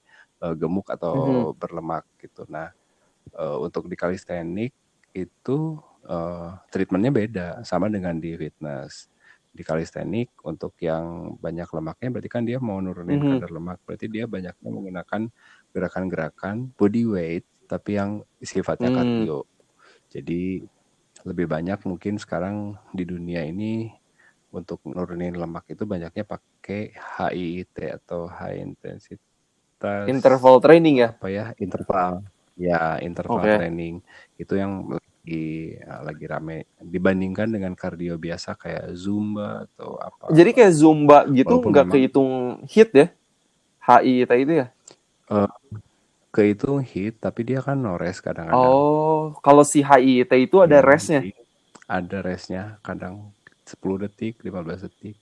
[0.43, 1.15] uh, gemuk atau
[1.55, 2.45] berlemak gitu.
[2.49, 2.73] Nah
[3.37, 4.77] uh, untuk di calisthenics
[5.13, 9.09] itu uh, treatmentnya beda sama dengan di fitness.
[9.51, 13.31] Di calisthenics untuk yang banyak lemaknya berarti kan dia mau nurunin Mhm.
[13.43, 15.23] kadar lemak berarti dia banyaknya menggunakan
[15.75, 19.47] gerakan-gerakan body weight tapi yang sifatnya cardio
[20.11, 20.63] jadi
[21.27, 23.91] lebih banyak mungkin sekarang di dunia ini
[24.51, 28.63] untuk nurunin lemak itu banyaknya pakai HIIT atau high
[29.81, 31.09] intensitas Interval training ya?
[31.11, 32.13] apa ya interval
[32.55, 33.57] ya interval Oke.
[33.57, 33.95] training
[34.37, 40.73] itu yang lagi lagi rame dibandingkan dengan kardio biasa kayak zumba atau apa Jadi kayak
[40.73, 42.31] zumba gitu nggak memang- kehitung
[42.67, 43.07] hit ya?
[43.81, 44.67] HI itu ya?
[46.31, 50.87] kehitung hit tapi dia kan no rest kadang-kadang Oh, kalau si HIIT itu ada Iya,
[50.87, 51.21] restnya,
[51.85, 55.17] ada restnya kadang 10 detik 15 detik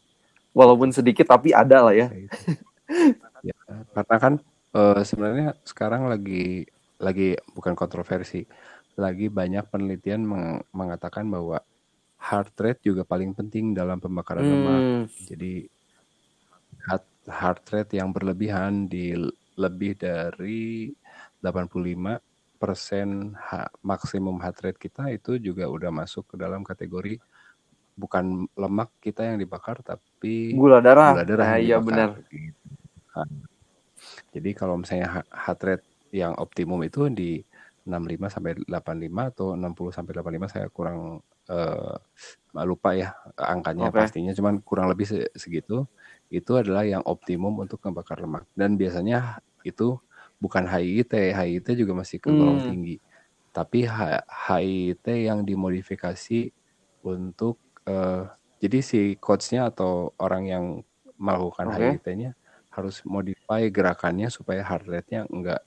[0.53, 2.09] walaupun sedikit tapi ada lah ya.
[3.99, 4.35] karena kan
[4.79, 6.67] eh, sebenarnya sekarang lagi
[7.07, 7.25] lagi
[7.57, 8.43] bukan kontroversi
[8.99, 11.59] lagi banyak penelitian meng- mengatakan bahwa
[12.29, 15.67] heart rate juga paling penting dalam pembakaran lemak Hmm, Jadi
[16.87, 17.05] heart,
[17.41, 19.15] heart rate yang berlebihan di
[19.59, 20.93] lebih dari
[21.43, 22.15] 85
[22.59, 23.35] persen
[23.87, 27.19] maksimum heart rate kita itu juga udah masuk ke dalam kategori
[27.99, 31.15] bukan lemak kita yang dibakar tapi gula darah.
[31.15, 32.11] gula darah Nah, yang iya benar.
[32.33, 32.69] gitu.
[34.39, 37.43] Jadi kalau misalnya heart rate yang optimum itu di
[37.89, 41.21] 65 sampai 85 atau 60 sampai 85 saya kurang
[41.51, 41.97] eh,
[42.67, 43.99] lupa ya angkanya Oke.
[43.99, 45.87] pastinya cuman kurang lebih se- segitu
[46.33, 50.01] itu adalah yang optimum untuk membakar lemak dan biasanya itu
[50.43, 52.65] bukan HIIT HIIT juga masih kegolong Hmm.
[52.65, 52.99] tinggi
[53.55, 56.53] tapi HIIT yang dimodifikasi
[57.05, 58.25] untuk eh,
[58.63, 60.65] jadi si coachnya atau orang yang
[61.19, 61.99] melakukan Oke.
[61.99, 62.38] HIIT-nya
[62.79, 65.61] harus modify gerakannya supaya heart rate-nya enggak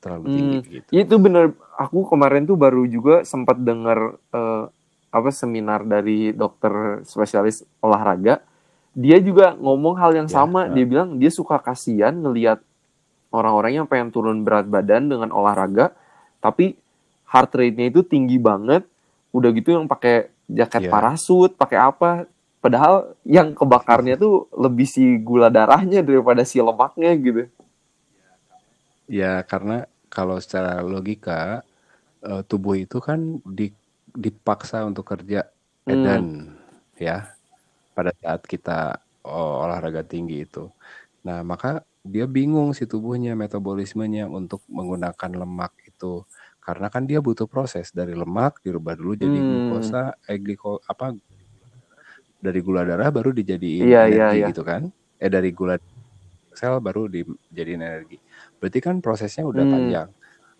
[0.00, 0.90] terlalu Hmm, tinggi gitu.
[0.92, 1.56] Itu bener.
[1.80, 4.64] Aku kemarin tuh baru juga sempat dengar eh,
[5.10, 8.44] apa seminar dari dokter spesialis olahraga.
[8.92, 10.68] Dia juga ngomong hal yang Ya, sama.
[10.68, 10.74] nah.
[10.76, 12.60] Dia bilang dia suka kasihan ngelihat
[13.32, 15.94] orang-orang yang pengen turun berat badan dengan olahraga,
[16.42, 16.74] tapi
[17.30, 18.84] heart rate-nya itu tinggi banget.
[19.30, 20.90] Udah gitu yang pakai jaket Ya.
[20.90, 22.10] parasut, pakai apa?
[22.60, 27.42] Padahal yang kebakarnya tuh lebih si gula darahnya daripada si lemaknya gitu.
[29.10, 31.62] Ya karena kalau secara logika
[32.24, 33.76] eh, tubuh itu kan di-
[34.24, 35.46] dipaksa untuk kerja
[35.86, 35.94] Hmm.
[35.94, 36.56] edan
[37.00, 37.28] ya
[37.96, 40.70] pada saat kita oh, olahraga tinggi itu.
[41.26, 46.24] Nah maka dia bingung si tubuhnya metabolismenya untuk menggunakan lemak itu
[46.64, 49.46] karena kan dia butuh proses dari lemak dirubah dulu jadi Hmm.
[49.48, 51.14] glukosa eh gliko apa
[52.40, 54.48] dari gula darah baru dijadiin Iya, iya, energi iya.
[54.50, 54.88] gitu kan
[55.20, 55.76] eh dari gula
[56.56, 58.16] sel baru dijadiin energi
[58.58, 59.74] berarti kan prosesnya udah Hmm.
[59.76, 60.10] panjang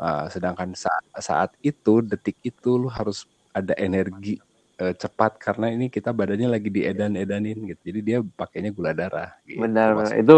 [0.01, 4.41] Ah, sedangkan saat, saat itu detik itu lu harus ada energi
[4.81, 9.61] eh, cepat karena ini kita badannya lagi diedan-edanin gitu jadi dia pakainya gula darah gitu
[9.61, 10.25] Benar, maksudnya.
[10.25, 10.37] Itu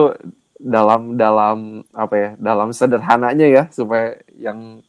[0.59, 2.31] dalam dalam apa ya?
[2.43, 4.83] Dalam sederhananya ya supaya yang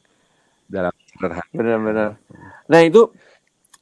[0.65, 2.09] dalam sederhana benar-benar.
[2.65, 3.01] Nah, itu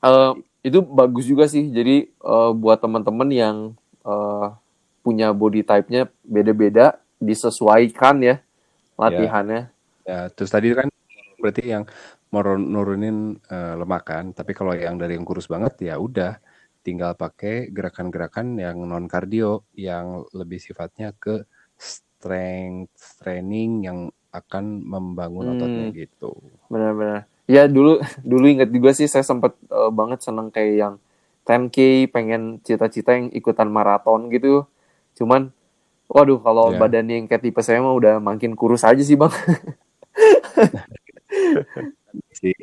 [0.04, 0.32] eh,
[0.62, 1.70] itu bagus juga sih.
[1.70, 3.56] Jadi eh, buat teman-teman yang
[4.06, 4.48] eh,
[5.02, 8.36] punya body type-nya beda-beda disesuaikan ya
[8.98, 9.70] latihannya.
[10.06, 10.90] Ya, terus tadi kan
[11.42, 11.84] berarti yang
[12.34, 16.38] mau nurunin eh, lemak kan, tapi kalau yang dari yang kurus banget ya udah
[16.82, 21.46] tinggal pakai gerakan-gerakan yang non kardio yang lebih sifatnya ke
[21.78, 24.00] strength training yang
[24.32, 25.54] akan membangun Hmm.
[25.58, 26.32] ototnya gitu.
[26.72, 27.31] Benar-benar.
[27.52, 27.92] Ya dulu
[28.32, 30.94] dulu inget juga sih saya sempat eh, banget seneng kayak yang
[31.48, 31.78] 10K
[32.14, 34.48] pengen cita-cita yang ikutan maraton gitu.
[35.18, 35.42] Cuman
[36.12, 36.78] waduh kalau Ya.
[36.82, 39.34] badannya yang kayak tipe saya mah udah makin kurus aja sih, Bang.
[42.42, 42.56] sih.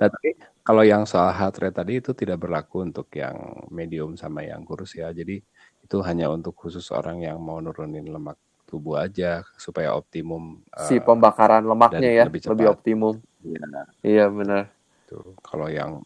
[0.00, 0.28] Nah, tapi
[0.66, 3.36] kalau yang soal heart rate tadi itu tidak berlaku untuk yang
[3.72, 5.08] medium sama yang kurus ya.
[5.12, 5.40] Jadi
[5.84, 8.36] itu hanya untuk khusus orang yang mau nurunin lemak
[8.76, 12.74] tubuh aja supaya optimum si eh, pembakaran lemaknya ya lebih lebih, cepat.
[12.76, 13.64] optimum ya,
[14.04, 14.76] iya benar
[15.08, 15.32] tuh.
[15.40, 16.02] Kalau yang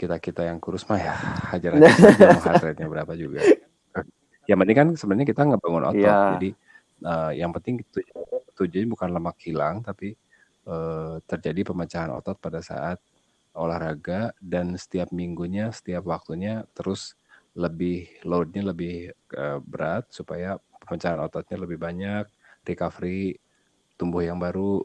[0.00, 1.14] kita-kita yang kurus mah ya
[1.52, 1.90] hajar aja
[2.32, 3.44] mau heart rate-nya berapa juga.
[4.48, 6.00] Yang penting kan sebenarnya kita ngebangun otot.
[6.00, 6.18] Iya.
[6.38, 6.50] Jadi
[7.04, 8.10] eh, yang penting tuj-
[8.56, 10.14] tujuannya bukan lemak hilang tapi
[10.66, 12.98] eh, terjadi pemecahan otot pada saat
[13.52, 17.14] olahraga dan setiap minggunya, setiap waktunya terus
[17.52, 22.26] lebih loadnya lebih eh, berat supaya pemecahan ototnya lebih banyak,
[22.62, 23.38] recovery,
[23.94, 24.82] tumbuh yang baru,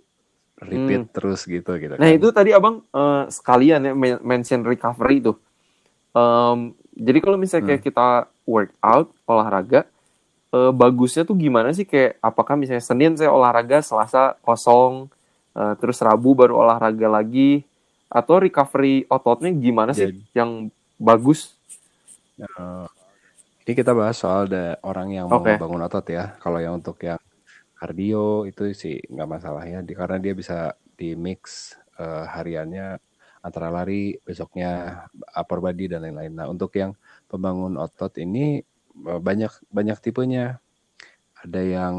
[0.57, 1.93] repeat terus gitu gitu.
[1.93, 2.01] Hmm.
[2.01, 2.17] nah kan.
[2.17, 5.33] itu tadi abang eh, sekalian ya men- mention recovery itu
[6.17, 8.07] Em, jadi kalau misalnya kayak kita
[8.41, 9.86] workout olahraga
[10.49, 15.13] eh, bagusnya tuh gimana sih kayak apakah misalnya Senin saya olahraga Selasa kosong
[15.53, 17.62] eh, terus Rabu baru olahraga lagi
[18.10, 21.53] atau recovery ototnya gimana sih Jadi- yang bagus
[22.38, 22.86] Eh,
[23.67, 25.60] ini kita bahas soal da- orang yang mau Oke.
[25.60, 26.39] bangun otot ya.
[26.39, 27.19] Kalau yang untuk yang
[27.80, 30.58] kardio itu sih nggak masalah ya, di, karena dia bisa
[30.99, 32.97] di mix eh, hariannya
[33.43, 35.03] antara lari, besoknya
[35.36, 36.34] upper body dan lain-lain.
[36.39, 36.95] Nah untuk yang
[37.27, 38.63] pembangun otot ini
[39.12, 40.63] eh, banyak banyak tipenya.
[41.43, 41.95] Ada yang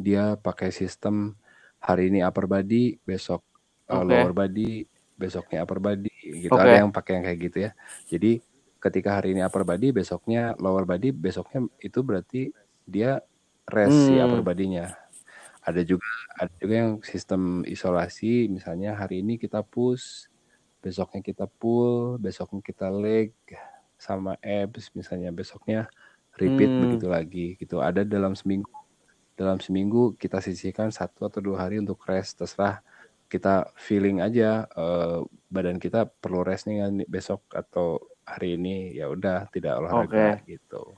[0.00, 1.36] dia pakai sistem
[1.82, 3.42] hari ini upper body, besok
[3.90, 4.06] eh, Oke.
[4.06, 4.86] lower body,
[5.18, 6.14] besoknya upper body
[6.46, 6.54] gitu.
[6.54, 6.62] Oke.
[6.62, 7.70] Ada yang pakai yang kayak gitu ya.
[8.06, 8.51] Jadi
[8.84, 12.40] ketika hari ini upper body, besoknya lower body, besoknya itu berarti
[12.86, 13.22] dia
[13.70, 14.24] rest si Hmm.
[14.24, 14.98] upper body-nya.
[15.66, 16.06] Ada juga
[16.40, 20.26] ada juga yang sistem isolasi, misalnya hari ini kita push,
[20.84, 23.34] besoknya kita pull, besoknya kita leg
[24.00, 25.86] sama abs, misalnya besoknya
[26.40, 26.82] repeat Hmm.
[26.82, 27.78] begitu lagi gitu.
[27.82, 28.70] Ada dalam seminggu
[29.38, 32.84] dalam seminggu kita sisihkan satu atau dua hari untuk rest terserah
[33.32, 35.18] kita feeling aja eh,
[35.48, 40.96] badan kita perlu rest nih kan besok atau hari ini ya udah tidak olahraga gitu.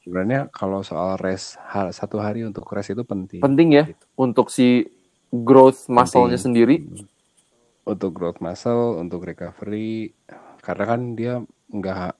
[0.00, 1.60] Sebenarnya kalau soal rest
[1.92, 3.40] satu hari untuk rest itu penting.
[3.44, 4.04] penting ya Gitu.
[4.16, 4.88] untuk si
[5.30, 6.84] growth muscle-nya sendiri
[7.84, 10.12] Untuk growth muscle, untuk recovery
[10.60, 11.40] karena kan dia
[11.72, 12.12] nggak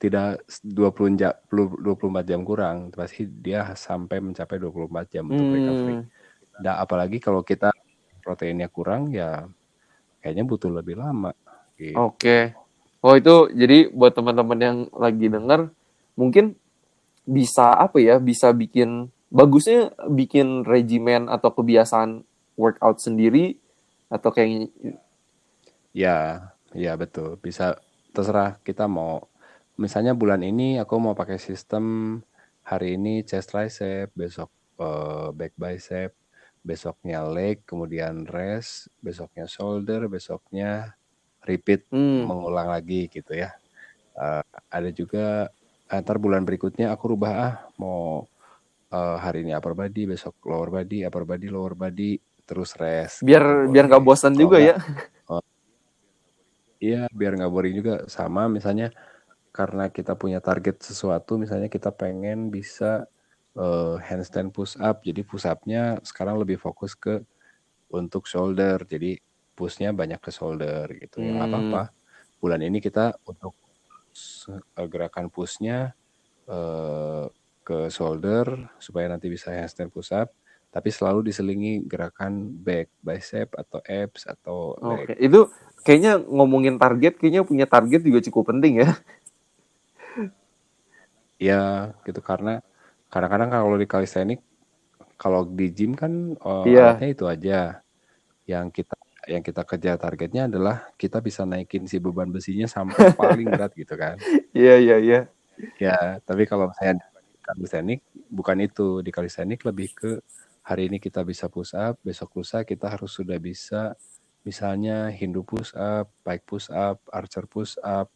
[0.00, 5.94] tidak 20 jam 24 jam kurang pasti dia sampai mencapai 24 jam untuk recovery.
[6.02, 6.10] Hmm,
[6.60, 7.70] Nah, apalagi kalau kita
[8.20, 9.46] proteinnya kurang ya
[10.20, 11.30] kayaknya butuh lebih lama.
[11.76, 11.96] Gitu.
[11.96, 12.54] Oke.
[13.02, 15.74] Oh itu jadi buat teman-teman yang lagi dengar
[16.14, 16.54] mungkin
[17.26, 22.22] bisa apa ya bisa bikin bagusnya bikin regimen atau kebiasaan
[22.54, 23.58] workout sendiri
[24.12, 24.70] atau kayak
[25.92, 27.36] Ya, ya betul.
[27.36, 27.76] Bisa
[28.16, 29.28] terserah kita mau
[29.76, 32.16] misalnya bulan ini aku mau pakai sistem
[32.64, 34.48] hari ini chest tricep, besok
[34.80, 36.16] eh, back bicep,
[36.64, 40.96] besoknya leg, kemudian rest, besoknya shoulder, besoknya
[41.42, 43.50] repeat hmm, mengulang lagi gitu ya.
[44.14, 45.50] Eh, ada juga
[45.92, 48.24] antar bulan berikutnya aku rubah ah mau
[48.92, 53.24] eh, hari ini upper body, besok lower body, upper body, lower body, terus rest.
[53.24, 54.14] biar gitu, biar nggak boleh.
[54.14, 54.76] bosan Kalau juga nggak, ya.
[56.82, 57.94] Iya, biar nggak boring juga.
[58.10, 58.90] Sama misalnya
[59.54, 63.06] karena kita punya target sesuatu, misalnya kita pengen bisa
[63.54, 65.06] eh, handstand push up.
[65.06, 67.22] Jadi push up-nya sekarang lebih fokus ke
[67.92, 68.82] untuk shoulder.
[68.88, 69.14] Jadi
[69.58, 71.18] push-nya banyak ke shoulder gitu.
[71.28, 71.92] Ya Hmm, apa-apa.
[72.42, 73.54] Bulan ini kita untuk
[74.78, 75.94] eh, gerakan push-nya
[76.50, 77.24] eh,
[77.66, 78.46] ke shoulder
[78.82, 80.28] supaya nanti bisa handstand push up.
[80.74, 82.32] Tapi selalu diselingi gerakan
[82.66, 84.58] back bicep atau abs atau
[84.90, 85.04] leg.
[85.04, 85.40] Oke, itu
[85.86, 88.88] kayaknya ngomongin target, kayaknya punya target juga cukup penting ya.
[91.48, 91.56] Ya,
[92.06, 92.50] gitu karena
[93.12, 94.44] kadang-kadang kalau di calisthenics
[95.22, 96.12] kalau di gym kan
[96.50, 97.54] eh, Iya, alatnya itu aja.
[98.52, 98.94] Yang kita
[99.30, 103.94] yang kita kejar targetnya adalah kita bisa naikin si beban besinya sampai paling berat gitu
[103.94, 104.18] kan.
[104.50, 105.20] iya, iya, iya.
[105.78, 108.98] Ya, tapi kalau saya di calisthenics bukan itu.
[109.04, 110.10] Di calisthenics lebih ke
[110.66, 113.94] hari ini kita bisa push up, besok lusa kita harus sudah bisa
[114.42, 118.10] misalnya Hindu push up, pike push up, archer push up,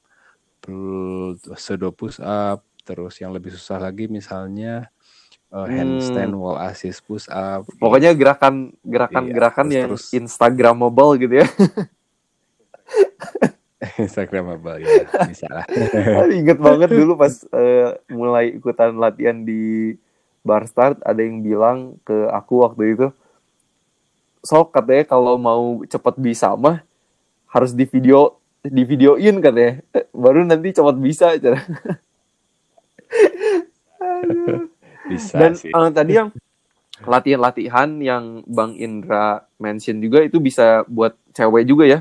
[0.62, 4.90] pl- pseudo push up, terus yang lebih susah lagi misalnya
[5.54, 9.38] eh, handstand Hmm, wall assist push up pokoknya gitu.
[9.38, 11.46] gerakan Iya, terus yang terus instagramable gitu ya.
[14.00, 15.64] Instagramable ya bisa lah.
[16.40, 19.94] Ingat banget dulu pas eh, mulai ikutan latihan di
[20.46, 23.06] bar start ada yang bilang ke aku waktu itu,
[24.40, 26.80] sok katanya kalau mau cepet bisa mah
[27.50, 29.82] harus di video di videoin katanya,
[30.24, 31.34] baru nanti cepet bisa.
[31.36, 31.60] cara.
[35.08, 35.74] Bisa Dan sih.
[35.74, 36.28] eh, tadi yang
[37.06, 42.00] latihan-latihan yang Bang Indra mention juga itu bisa buat cewek juga ya?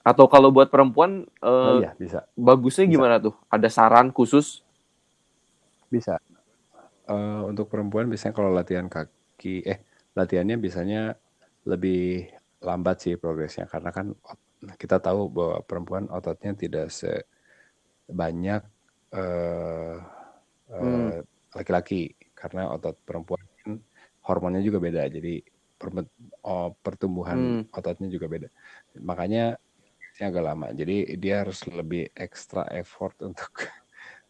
[0.00, 1.28] Atau kalau buat perempuan
[1.64, 3.34] Oh eh, iya bisa bagusnya bisa gimana tuh?
[3.52, 4.64] Ada saran khusus?
[5.90, 6.20] bisa.
[7.08, 9.78] eh, untuk perempuan biasanya kalau latihan kaki, eh
[10.18, 11.00] latihannya biasanya
[11.70, 12.28] lebih
[12.64, 14.06] lambat sih progresnya karena kan
[14.80, 16.86] kita tahu bahwa perempuan ototnya tidak
[18.08, 18.62] sebanyak
[19.14, 19.96] eh,
[20.80, 21.10] Hmm.
[21.56, 23.72] Laki-laki karena otot perempuan kan
[24.26, 25.42] hormonnya juga beda jadi
[26.46, 27.70] oh, pertumbuhan Hmm.
[27.74, 28.48] ototnya juga beda
[29.02, 29.56] makanya
[30.20, 33.50] agak lama jadi dia harus lebih ekstra effort untuk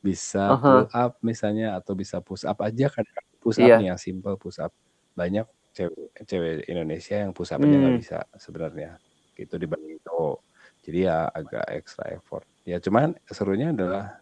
[0.07, 0.69] bisa Aha.
[0.69, 3.07] pull up misalnya atau bisa push up aja kan
[3.43, 4.73] push up nih yang simple push up
[5.19, 7.99] banyak cewek cewek Indonesia yang push up aja nggak Hmm.
[7.99, 8.99] bisa sebenarnya
[9.39, 10.39] gitu dibanding cowok
[10.87, 14.20] jadi ya agak ekstra effort ya cuman serunya adalah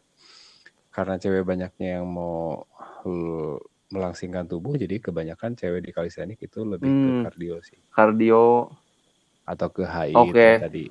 [0.98, 2.66] karena cewek banyaknya yang mau
[3.06, 3.62] l-
[3.94, 7.22] melangsingkan tubuh jadi kebanyakan cewek di kalisthenik itu lebih ke Hmm.
[7.22, 8.66] kardio sih Kardio.
[9.46, 10.48] atau ke HIIT Oke.
[10.58, 10.84] tadi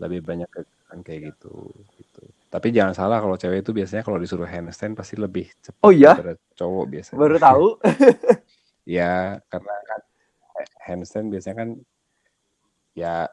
[0.00, 0.60] lebih banyak ke
[1.04, 1.52] kayak gitu
[1.98, 5.92] gitu tapi jangan salah kalau cewek itu biasanya kalau disuruh handstand pasti lebih cepat Oh
[5.92, 6.14] iya?
[6.16, 7.66] daripada cowok biasanya Baru tahu.
[8.98, 10.00] ya karena kan
[10.86, 11.70] handstand biasanya kan
[12.94, 13.26] ya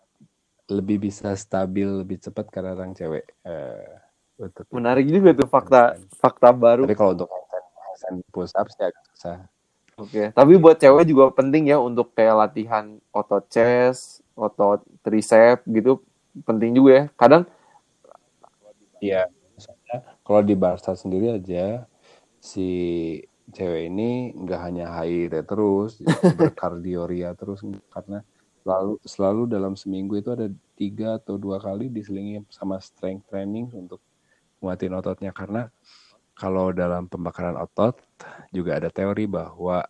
[0.73, 4.10] lebih bisa stabil lebih cepat karena orang cewek eh,
[4.41, 6.89] untuk Menarik juga tuh fakta fakta baru.
[6.89, 9.45] tapi kalau untuk handstand, push up sih agak susah
[10.01, 16.01] Oke, tapi buat cewek juga penting ya untuk kayak latihan otot chest, otot tricep gitu
[16.41, 17.05] penting juga ya.
[17.13, 17.43] Kadang
[19.01, 21.85] Iya, misalnya kalau di Barca sendiri aja
[22.41, 22.69] si
[23.53, 25.97] cewek ini nggak hanya HIIT terus
[26.39, 27.61] berkardioria terus
[27.93, 28.25] karena
[28.61, 33.97] selalu selalu dalam seminggu itu ada tiga atau dua kali diselingi sama strength training untuk
[34.61, 35.67] nguatin ototnya karena
[36.37, 37.99] kalau dalam pembakaran otot
[38.55, 39.85] juga ada teori bahwa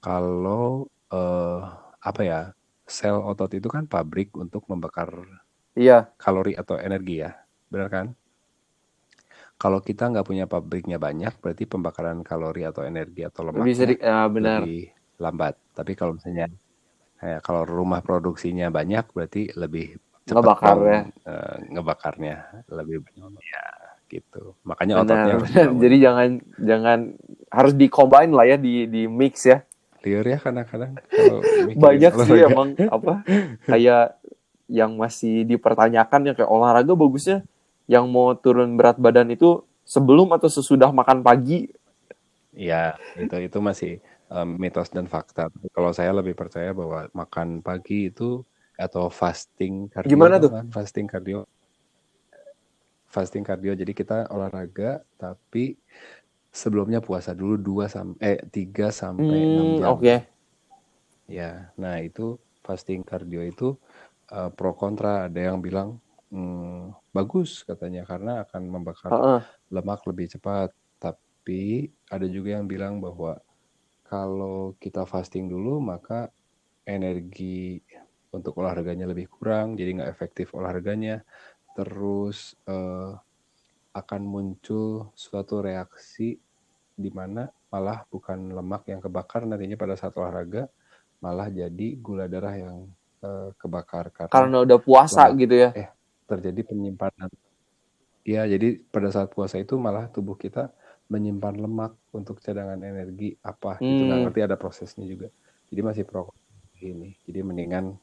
[0.00, 1.60] kalau eh,
[2.00, 2.40] apa ya
[2.88, 5.10] sel otot itu kan pabrik untuk membakar
[5.78, 7.30] iya, kalori atau energi ya,
[7.70, 8.06] benar kan?
[9.60, 14.08] Kalau kita nggak punya pabriknya banyak, berarti pembakaran kalori atau energi atau bisa di lemaknya
[14.08, 14.60] ah, benar.
[14.64, 14.80] lebih
[15.20, 15.54] lambat.
[15.76, 16.48] Tapi kalau misalnya
[17.22, 21.00] eh, kalau rumah produksinya banyak, berarti lebih cepat Ngebakar ya.
[21.28, 22.36] eh, ngebakarnya
[22.72, 23.44] lebih banyak.
[23.44, 23.64] Ya,
[24.10, 24.58] gitu.
[24.66, 25.70] Makanya ototnya Benar.
[25.78, 26.98] Jadi jangan jangan
[27.48, 29.62] harus di-combine lah ya di di mix ya.
[30.00, 30.96] Liar ya kadang-kadang
[31.84, 32.50] Banyak sih olahraga.
[32.50, 33.12] emang apa
[33.64, 34.16] kayak
[34.66, 37.44] yang masih dipertanyakan ya kayak olahraga bagusnya
[37.84, 41.68] yang mau turun berat badan itu sebelum atau sesudah makan pagi.
[42.50, 43.92] Iya, itu itu masih
[44.30, 45.50] um, mitos dan fakta.
[45.50, 48.42] Tapi Kalau saya lebih percaya bahwa makan pagi itu
[48.74, 50.50] atau fasting kardio Gimana tuh?
[50.50, 50.66] kan?
[50.70, 51.44] Fasting kardio.
[53.14, 53.72] Fasting kardio.
[53.74, 55.64] Jadi kita olahraga tapi
[56.60, 59.94] sebelumnya puasa dulu 2 sampai eh 3 sampai 6 Hmm, jam.
[59.94, 60.14] oke.
[61.30, 61.70] Ya.
[61.80, 63.68] Nah, itu fasting kardio itu
[64.34, 65.28] uh, pro kontra.
[65.30, 66.00] Ada yang bilang
[66.32, 69.42] hmm, bagus katanya karena akan membakar Heeh.
[69.72, 70.70] lemak lebih cepat.
[71.02, 73.38] Tapi ada juga yang bilang bahwa
[74.06, 76.30] kalau kita fasting dulu maka
[76.88, 77.80] energi
[78.34, 81.22] untuk olahraganya lebih kurang, jadi nggak efektif olahraganya.
[81.76, 83.10] Terus eh,
[84.00, 86.38] akan muncul suatu reaksi
[87.04, 90.68] di mana malah bukan lemak yang kebakar nantinya pada saat olahraga,
[91.24, 92.76] malah jadi gula darah yang
[93.26, 95.70] eh, kebakar karena Karena udah puasa lemak gitu ya.
[95.80, 95.88] eh
[96.30, 97.30] terjadi penyimpanan.
[98.24, 100.70] Ya, jadi pada saat puasa itu malah tubuh kita
[101.12, 104.28] menyimpan lemak untuk cadangan energi apa gitu nggak Hmm.
[104.28, 105.28] ngerti ada prosesnya juga.
[105.72, 106.30] Jadi masih pro
[106.84, 107.16] ini.
[107.26, 107.96] Jadi mendingan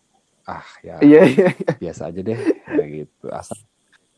[0.48, 1.50] ah ya Iya, iya.
[1.76, 3.28] biasa aja deh kayak gitu.
[3.30, 3.60] Asal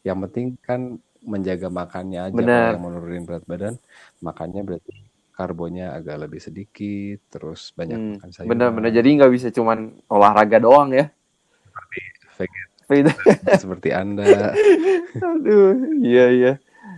[0.02, 2.72] yang penting kan menjaga makannya aja Benar.
[2.72, 3.76] yang mau nurunin berat badan,
[4.20, 4.94] makannya berarti
[5.34, 8.88] karbonya agak lebih sedikit, terus banyak Hmm, makan benar-benar.
[8.88, 11.12] sayuran, Jadi nggak bisa cuman olahraga doang ya.
[12.36, 13.12] vegan Beda.
[13.56, 14.24] seperti Anda.
[15.36, 16.54] Aduh, iya iya.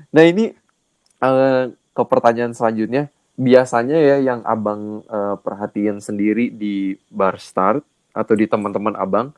[0.09, 0.53] Nah ini
[1.19, 8.33] eh, ke pertanyaan selanjutnya, biasanya ya yang abang eh, perhatiin sendiri di bar start atau
[8.35, 9.31] di teman-teman abang,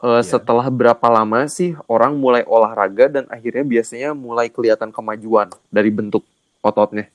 [0.00, 0.24] eh, Ya.
[0.24, 6.24] setelah berapa lama sih orang mulai olahraga dan akhirnya biasanya mulai kelihatan kemajuan dari bentuk
[6.60, 7.08] ototnya?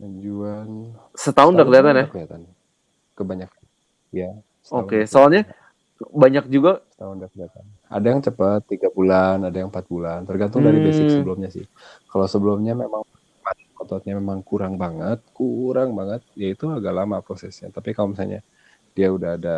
[0.00, 2.06] Menjual Setahun udah kelihatan ya?
[2.08, 2.40] kelihatan.
[3.12, 3.62] Kebanyakan.
[4.10, 4.30] Ya,
[4.72, 5.42] Oke, udah soalnya
[6.00, 6.80] banyak juga.
[6.96, 7.64] Setahun udah kelihatan.
[7.92, 11.68] Ada yang cepat tiga bulan, ada yang empat bulan, tergantung dari basic Hmm, sebelumnya sih.
[12.08, 13.04] Kalau sebelumnya memang
[13.76, 17.68] ototnya memang kurang banget, kurang banget, ya itu agak lama prosesnya.
[17.68, 18.40] Tapi kalau misalnya
[18.96, 19.56] dia udah ada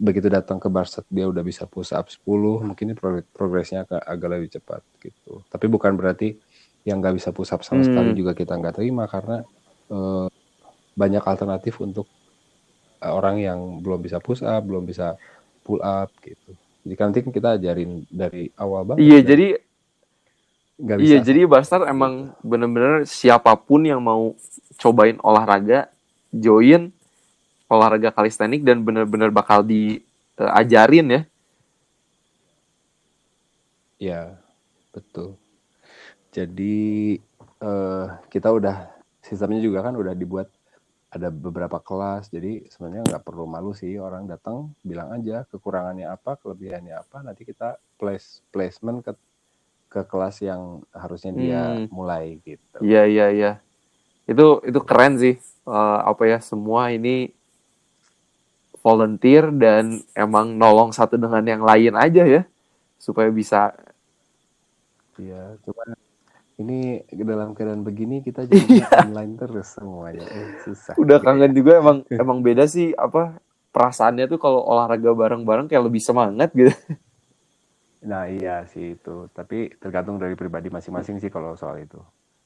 [0.00, 4.02] begitu datang ke Barset dia udah bisa push up 10, mungkin ini progr- progresnya agak,
[4.08, 5.44] agak lebih cepat gitu.
[5.52, 6.40] Tapi bukan berarti
[6.88, 9.44] yang nggak bisa push up sama sekali hmm, juga kita nggak terima karena
[9.92, 10.26] eh,
[10.96, 12.08] banyak alternatif untuk
[13.04, 15.20] eh, orang yang belum bisa push up, belum bisa
[15.60, 16.56] pull up gitu.
[16.80, 19.48] Jadi kan nanti kita ajarin dari awal banget iya dari jadi
[20.80, 24.32] nggak bisa Iya, jadi Barstar emang bener-bener siapa pun yang mau
[24.80, 25.92] cobain olahraga,
[26.32, 26.88] join
[27.70, 31.22] olahraga kalistenik dan bener-bener bakal diajarin ya.
[34.00, 34.22] ya
[34.90, 35.36] betul
[36.34, 37.18] jadi
[37.60, 38.88] eh, kita udah
[39.20, 40.48] sistemnya juga kan udah dibuat
[41.10, 46.38] ada beberapa kelas jadi sebenarnya nggak perlu malu sih orang datang bilang aja kekurangannya apa
[46.38, 49.12] kelebihannya apa nanti kita place placement ke
[49.90, 51.90] ke kelas yang harusnya dia Hmm.
[51.90, 53.52] mulai gitu Iya, iya, iya.
[54.24, 55.34] Itu itu keren sih.
[55.66, 57.34] Eh, apa ya, semua ini
[58.84, 62.42] volunteer dan emang nolong satu dengan yang lain aja ya.
[63.00, 63.72] Supaya bisa
[65.20, 65.84] Iya, cuma
[66.60, 70.24] ini dalam keadaan begini kita jadi online terus semuanya.
[70.28, 70.96] Eh, susah.
[70.98, 73.40] udah kangen juga emang emang beda sih apa
[73.74, 76.72] perasaannya tuh kalau olahraga bareng-bareng kayak lebih semangat gitu.
[78.10, 79.28] Nah, iya sih itu.
[79.36, 82.00] Tapi tergantung dari pribadi masing-masing sih kalau soal itu.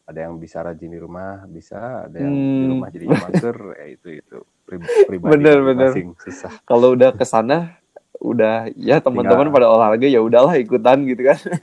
[0.04, 2.06] Ada yang bisa rajin di rumah, bisa.
[2.10, 2.72] Ada yang di Hmm.
[2.72, 5.90] rumah jadi mager, ya itu itu Pri- pribadi Bener, bener.
[5.92, 6.52] masing susah.
[6.64, 7.76] Kalau udah ke sana
[8.18, 11.38] udah ya teman-teman pada olahraga ya udahlah ikutan gitu kan.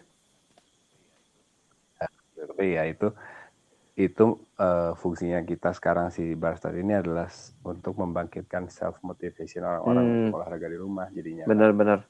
[2.37, 3.09] Tapi ya itu
[3.93, 4.25] itu
[4.57, 7.29] eh, fungsinya kita sekarang si Barstar ini adalah
[7.61, 10.29] untuk membangkitkan self motivation orang-orang Hmm.
[10.33, 11.45] olahraga di rumah jadinya.
[11.45, 12.01] Bener-bener.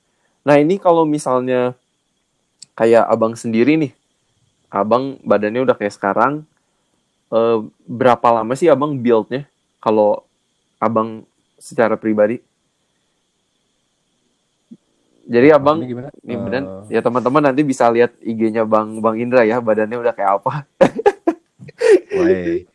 [0.41, 1.75] Nah ini kalau misalnya
[2.73, 3.91] kayak abang sendiri nih,
[4.71, 6.47] abang badannya udah kayak sekarang,
[7.29, 9.47] eh, berapa lama sih abang build-nya?
[9.81, 10.23] Kalau
[10.81, 11.21] abang
[11.61, 12.41] secara pribadi?
[15.31, 16.09] Jadi abang, Ini gimana?
[16.25, 20.65] badan, ya teman-teman nanti bisa lihat IG-nya bang bang Indra ya, badannya udah kayak apa?
[22.17, 22.65] Woi.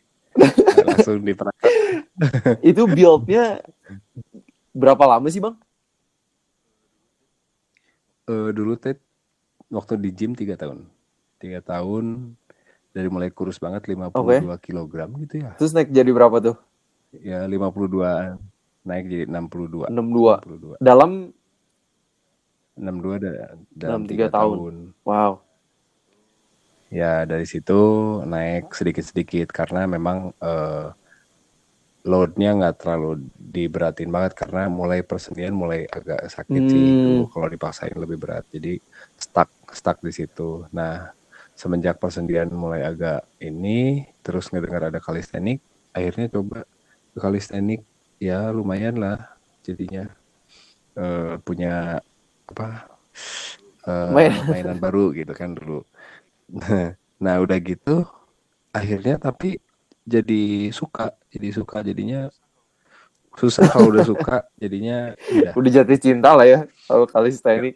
[0.87, 1.71] langsung diperangkat.
[2.73, 3.61] Itu build-nya
[4.73, 5.53] berapa lama sih bang?
[8.25, 8.97] Eh, dulu Ted
[9.69, 10.87] waktu di gym tiga tahun.
[11.37, 12.33] Tiga tahun
[12.89, 15.53] dari mulai kurus banget 52 kilogram gitu ya.
[15.61, 16.57] Terus naik jadi berapa tuh?
[17.13, 18.35] Ya 52
[18.83, 19.87] naik jadi 62.
[19.87, 20.43] 62.
[20.43, 20.75] 62.
[20.79, 21.31] Dalam
[22.77, 24.57] 62 da- Dalam dalam tiga tiga tahun.
[24.57, 24.75] tahun.
[25.03, 25.31] wow.
[26.87, 27.79] Ya dari situ
[28.23, 30.87] naik sedikit-sedikit karena memang eh,
[32.07, 36.95] loadnya nggak terlalu diberatin banget karena mulai persendian mulai agak sakit sih Hmm.
[36.95, 38.47] itu kalau dipaksain lebih berat.
[38.47, 38.79] Jadi
[39.19, 40.63] stuck stuck di situ.
[40.71, 41.11] Nah
[41.51, 45.59] semenjak persendian mulai agak ini terus ngedengar ada kalistenik,
[45.91, 46.63] akhirnya coba
[47.23, 47.81] kalistenik
[48.27, 49.17] ya lumayan lah
[49.65, 50.03] jadinya
[50.97, 52.01] Eh, punya
[52.49, 52.67] apa
[54.07, 55.83] Main- mainan baru gitu kan dulu.
[57.23, 58.05] Nah, udah gitu
[58.79, 59.57] akhirnya tapi
[60.05, 62.29] jadi suka, jadi suka jadinya
[63.37, 67.73] susah kalau udah suka jadinya udah Udah jatuh cinta lah ya kalau kalistenik.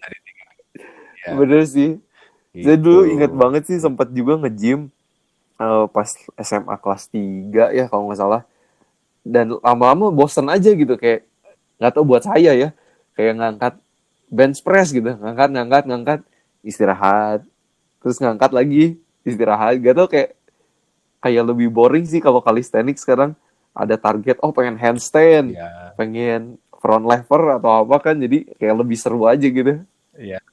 [1.26, 1.98] Ya, Bener sih.
[2.64, 3.14] Saya dulu gitu.
[3.18, 4.90] inget banget sih sempat juga nge-gym
[5.62, 8.42] eh, pas SMA kelas 3 ya kalau nggak salah.
[9.22, 11.30] Dan lama-lama bosen aja gitu kayak
[11.78, 12.70] nggak tahu buat saya ya.
[13.14, 13.74] Kayak ngangkat
[14.32, 16.20] bench press gitu ngangkat ngangkat ngangkat
[16.66, 17.46] istirahat.
[18.02, 19.78] Terus ngangkat lagi istirahat.
[19.82, 20.34] Gak tau kayak
[21.22, 23.38] kayak lebih boring sih kalau calisthenics sekarang.
[23.72, 28.98] Ada target oh pengen handstand Ya, pengen front lever atau apa kan jadi kayak lebih
[29.00, 29.80] seru aja gitu.
[30.20, 30.44] Ya.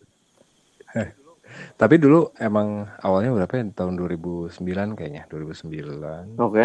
[1.78, 3.64] Tapi dulu emang awalnya berapa ya?
[3.70, 6.38] Tahun 2009 kayaknya, 2009.
[6.38, 6.64] oke.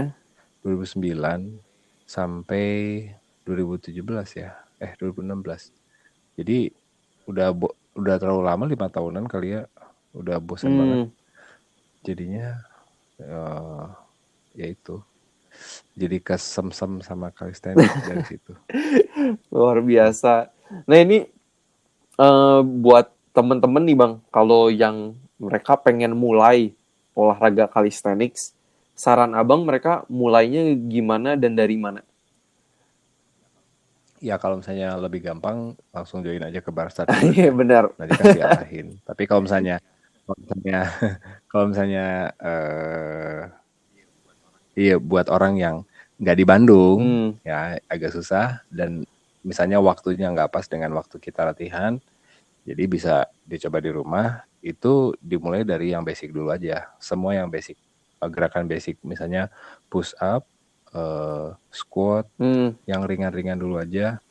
[0.66, 1.63] 2009
[2.06, 2.66] sampai
[3.48, 4.00] 2017
[4.40, 4.56] ya.
[4.80, 5.72] Eh 2016
[6.34, 6.74] jadi
[7.30, 9.64] udah bo- udah terlalu lama lima tahunan kali ya.
[10.14, 11.00] Udah bosan banget.
[11.08, 11.10] Hmm.
[12.04, 12.60] jadinya
[13.22, 13.86] eh
[14.54, 15.00] ya itu.
[15.94, 18.54] Jadi kesemsem sama calisthenics dari situ.
[19.54, 20.50] Luar biasa.
[20.90, 21.24] Nah ini
[22.18, 26.74] eh, buat temen-temen nih bang, kalau yang mereka pengen mulai
[27.18, 28.54] olahraga calisthenics,
[29.04, 32.00] saran abang mereka mulainya gimana dan dari mana?
[34.24, 37.92] ya kalau misalnya lebih gampang langsung join aja ke Barsat Iya benar.
[38.00, 39.84] nanti kan diarahin tapi kalau misalnya
[40.24, 40.80] kalau misalnya
[41.52, 42.06] kalau misalnya
[42.40, 43.40] eh
[44.80, 45.76] iya buat orang yang
[46.16, 47.30] nggak di Bandung Hmm.
[47.44, 49.04] ya agak susah dan
[49.44, 52.00] misalnya waktunya nggak pas dengan waktu kita latihan
[52.64, 57.76] jadi bisa dicoba di rumah itu dimulai dari yang basic dulu aja semua yang basic
[58.30, 59.00] gerakan basic.
[59.04, 59.50] Misalnya
[59.88, 60.46] push up
[60.94, 62.78] eh, squat Hmm.
[62.86, 64.22] yang ringan-ringan dulu aja.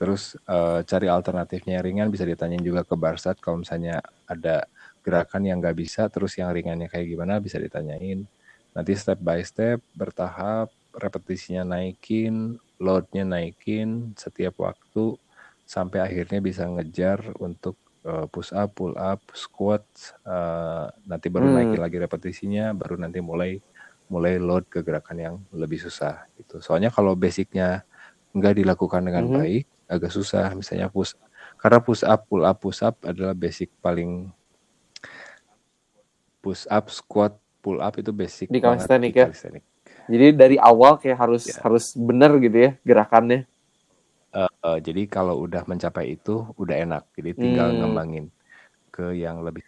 [0.00, 2.08] Terus eh, cari alternatifnya yang ringan.
[2.10, 4.64] Bisa ditanyain juga ke Barsat kalau misalnya ada
[5.00, 8.24] gerakan yang nggak bisa terus yang ringannya kayak gimana bisa ditanyain.
[8.76, 15.14] Nanti step by step bertahap repetisinya naikin loadnya naikin setiap waktu
[15.68, 19.84] sampai akhirnya bisa ngejar untuk eh, push up, pull up, squat,
[20.24, 21.56] eh, nanti baru Hmm.
[21.60, 23.60] naikin lagi repetisinya, baru nanti mulai
[24.10, 26.58] mulai load ke gerakan yang lebih susah gitu.
[26.58, 27.86] Soalnya kalau basicnya
[28.34, 29.36] nggak dilakukan dengan Mhm.
[29.38, 30.50] baik, agak susah.
[30.58, 31.14] Misalnya push,
[31.62, 34.34] karena push up, pull up, push up adalah basic paling
[36.42, 39.28] push up, squat, pull up itu basic Di calisthenics ya?
[40.10, 41.62] Jadi dari awal kayak harus Ya.
[41.62, 43.46] harus bener gitu ya gerakannya.
[44.30, 47.02] Eh, eh, jadi kalau udah mencapai itu udah enak.
[47.18, 47.78] Jadi tinggal Hmm.
[47.82, 48.26] ngembangin
[48.94, 49.66] ke yang lebih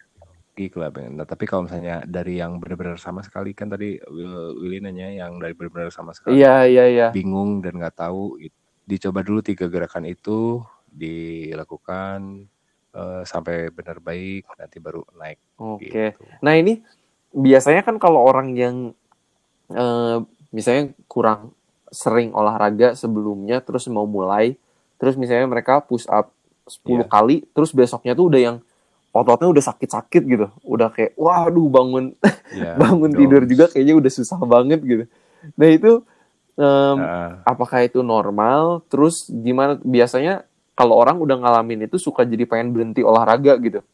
[0.53, 1.09] ke lebih.
[1.17, 5.41] Nah, tapi kalau misalnya dari yang benar-benar sama sekali kan tadi Will, Willy nanya yang
[5.41, 7.07] dari benar-benar sama sekali Iya iya iya.
[7.09, 8.53] bingung dan nggak tahu, gitu.
[8.85, 12.45] dicoba dulu tiga gerakan itu dilakukan
[12.93, 15.41] eh, sampai benar baik, nanti baru naik.
[15.57, 15.89] Oke.
[15.89, 16.21] Gitu.
[16.45, 16.85] Nah ini
[17.33, 18.93] biasanya kan kalau orang yang
[19.73, 20.17] eh,
[20.53, 21.57] misalnya kurang
[21.93, 24.57] sering olahraga sebelumnya terus mau mulai
[24.97, 26.33] terus misalnya mereka push up
[26.65, 27.05] 10 Iya.
[27.05, 28.57] kali terus besoknya tuh udah yang
[29.13, 30.47] ototnya udah sakit-sakit gitu.
[30.65, 32.17] Udah kayak waduh bangun.
[32.53, 33.19] Ya, bangun doms.
[33.19, 35.03] tidur juga kayaknya udah susah banget gitu.
[35.53, 36.01] Nah itu
[36.53, 38.81] em, Nah, apakah itu normal?
[38.89, 39.77] Terus gimana?
[39.81, 43.85] Biasanya kalau orang udah ngalamin itu suka jadi pengen berhenti olahraga gitu.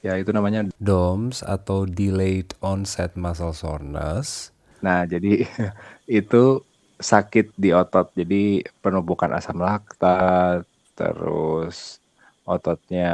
[0.00, 4.52] Ya itu namanya DOMS atau Delayed Onset Muscle Soreness.
[4.80, 5.44] Nah, jadi
[6.08, 6.64] itu
[7.00, 8.12] sakit di otot.
[8.14, 11.98] Jadi penumpukan asam laktat, terus
[12.44, 13.10] ototnya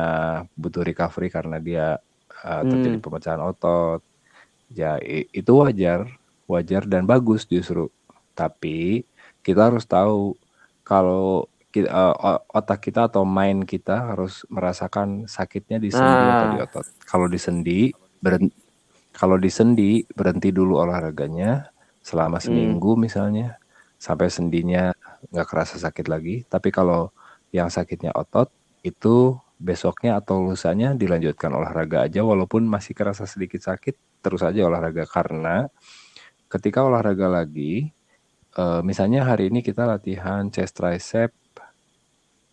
[0.58, 1.86] butuh recovery karena dia
[2.42, 3.04] uh, terjadi Hmm.
[3.04, 4.02] pemecahan otot.
[4.66, 4.98] Ya,
[5.30, 6.10] itu wajar,
[6.50, 7.88] wajar dan bagus justru.
[8.34, 9.06] Tapi
[9.46, 10.34] kita harus tahu
[10.82, 16.46] kalau kita, uh, o- otak kita atau mind kita harus merasakan sakitnya di sendi atau
[16.50, 16.66] di Nah.
[16.66, 16.86] otot.
[17.06, 18.52] Kalau di sendi, beren-
[19.14, 21.70] kalau di sendi berhenti dulu olahraganya
[22.02, 22.46] selama Hmm.
[22.46, 23.56] seminggu misalnya
[23.96, 24.92] sampai sendinya
[25.32, 26.44] nggak kerasa sakit lagi.
[26.46, 27.10] Tapi kalau
[27.54, 28.52] yang sakitnya otot
[28.84, 35.08] itu besoknya atau lusanya dilanjutkan olahraga aja walaupun masih kerasa sedikit sakit terus aja olahraga
[35.08, 35.72] karena
[36.52, 37.88] ketika olahraga lagi
[38.52, 41.32] eh, misalnya hari ini kita latihan chest tricep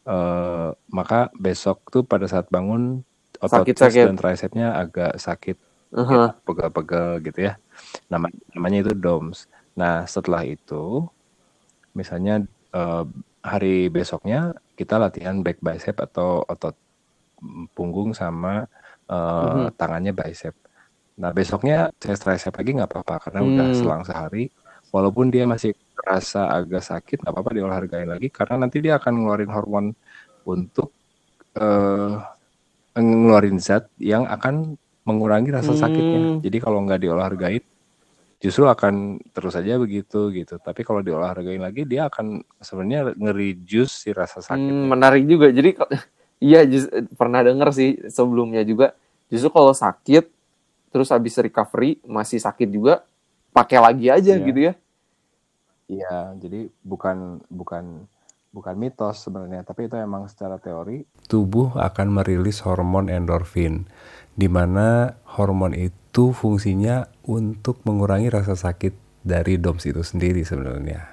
[0.07, 3.03] eh, maka besok tuh pada saat bangun
[3.43, 4.03] otot chest Sakit-sakit.
[4.07, 5.57] dan tricepnya agak sakit
[5.93, 6.33] Aha.
[6.47, 7.53] pegel-pegel gitu ya.
[8.09, 9.45] Nama, namanya itu DOMS.
[9.77, 11.05] Nah, setelah itu
[11.99, 12.33] misalnya
[12.77, 13.03] eh,
[13.51, 14.37] hari besoknya
[14.79, 16.75] kita latihan back bicep atau otot
[17.75, 18.65] punggung sama
[19.11, 19.75] eh, Mhm.
[19.79, 20.55] tangannya bicep.
[21.21, 23.77] Nah, besoknya chest tricep lagi nggak apa-apa karena udah Hmm.
[23.79, 24.49] selang sehari.
[24.93, 29.51] Walaupun dia masih kerasa agak sakit, nggak apa-apa diolahragain lagi karena nanti dia akan ngeluarin
[29.55, 29.85] hormon
[30.53, 30.89] untuk
[31.57, 32.13] eh
[32.97, 34.55] ngeluarin zat yang akan
[35.07, 36.29] mengurangi rasa sakitnya.
[36.29, 36.39] Hmm.
[36.45, 37.63] Jadi kalau nggak diolahragain,
[38.43, 40.59] justru akan terus aja begitu gitu.
[40.59, 44.83] Tapi kalau diolahragain lagi, dia akan sebenarnya nge-reduce si rasa Hmm, sakitnya.
[44.91, 45.47] menarik juga.
[45.47, 45.69] Jadi
[46.43, 46.67] iya
[47.15, 48.91] pernah denger sih sebelumnya juga.
[49.31, 50.27] Justru kalau sakit
[50.91, 53.07] terus habis recovery masih sakit juga
[53.49, 54.43] pakai lagi aja Iya.
[54.43, 54.73] gitu ya.
[55.83, 58.07] Iya, jadi bukan bukan
[58.53, 63.89] bukan mitos sebenarnya, tapi itu emang secara teori Tubuh akan merilis hormon endorfin,
[64.33, 68.93] di mana hormon itu fungsinya untuk mengurangi rasa sakit
[69.23, 71.07] dari DOMS itu sendiri sebenarnya.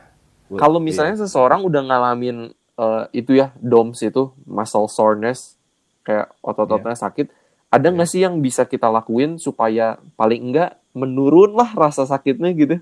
[0.51, 0.87] Kalau Iya.
[0.87, 5.61] misalnya seseorang udah ngalamin eh, itu ya DOMS itu muscle soreness
[6.01, 7.29] kayak otot-ototnya sakit,
[7.69, 7.95] ada Iya.
[7.95, 12.81] nggak sih yang bisa kita lakuin supaya paling enggak menurun lah rasa sakitnya gitu?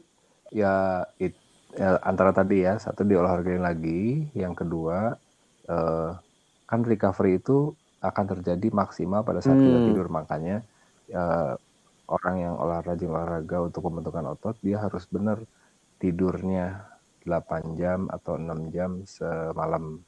[0.48, 1.36] ya, it-
[1.76, 5.18] ya, antara tadi ya satu diolahragain lagi yang kedua
[5.68, 6.10] eh,
[6.64, 9.84] kan recovery itu akan terjadi maksimal pada saat kita Hmm.
[9.84, 10.64] tidur makanya
[11.08, 11.52] eh,
[12.08, 15.38] orang yang olahraga olahraga untuk pembentukan otot dia harus benar
[16.00, 16.88] tidurnya
[17.22, 20.00] 8 jam atau 6 jam semalam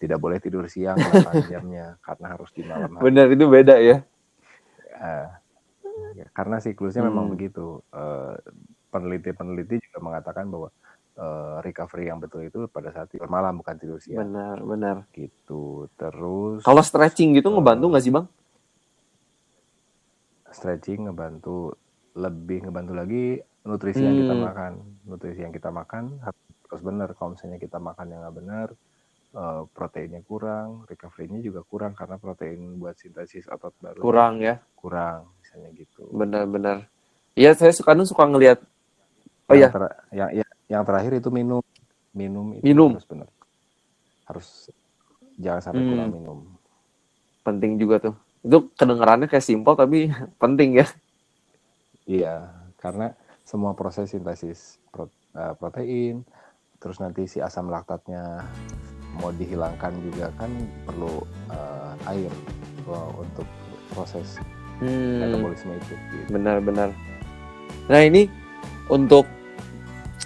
[0.00, 3.96] tidak boleh tidur siang 8 jamnya karena harus di malam hari Bener itu beda ya.
[5.02, 5.28] Eh,
[6.18, 7.34] ya, karena siklusnya memang Hmm.
[7.34, 7.82] begitu.
[7.92, 8.34] Eh,
[8.92, 10.68] peneliti-peneliti juga mengatakan bahwa
[11.12, 14.96] eh, recovery yang betul itu pada saat tidur malam bukan tidur siang Benar, benar.
[15.12, 15.86] gitu.
[16.00, 18.26] Terus Kalau stretching gitu ngebantu nggak sih bang?
[20.52, 21.74] Stretching ngebantu
[22.16, 23.24] lebih ngebantu lagi
[23.64, 24.44] nutrisi yang kita Hmm.
[24.46, 24.72] makan.
[25.08, 27.12] Nutrisi yang kita makan harus benar.
[27.16, 28.68] Kalau misalnya kita makan yang nggak benar,
[29.36, 35.32] eh, proteinnya kurang, recovery-nya juga kurang karena protein buat sintesis otot baru Kurang ya, kurang
[35.40, 36.08] misalnya gitu.
[36.12, 36.88] benar-benar.
[37.32, 38.60] Iya saya suka suka ngelihat.
[39.48, 41.60] Oh yang, ya, ter- yang, yang, yang terakhir itu minum
[42.12, 42.92] minum itu Minum.
[42.92, 43.28] harus benar
[44.28, 44.48] harus
[45.40, 45.90] jangan sampai Hmm.
[45.92, 46.38] kurang minum
[47.42, 48.14] penting juga tuh.
[48.42, 50.10] Itu kedengarannya kayak simpel tapi
[50.42, 50.86] penting ya.
[52.02, 52.50] iya
[52.82, 53.14] karena
[53.46, 54.82] semua proses sintesis
[55.38, 56.26] eh, protein
[56.82, 58.42] terus nanti si asam laktatnya
[59.14, 60.50] mau dihilangkan juga kan
[60.82, 61.22] perlu
[61.54, 62.32] eh, air
[63.14, 63.46] untuk
[63.94, 64.42] proses
[64.82, 65.94] Hmm, metabolisme itu.
[65.94, 66.26] Gitu.
[66.34, 66.90] benar-benar.
[67.86, 68.26] Nah ini
[68.90, 69.30] untuk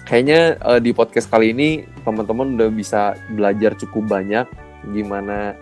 [0.01, 4.49] kayaknya eh, di podcast kali ini teman-teman udah bisa belajar cukup banyak
[4.97, 5.53] gimana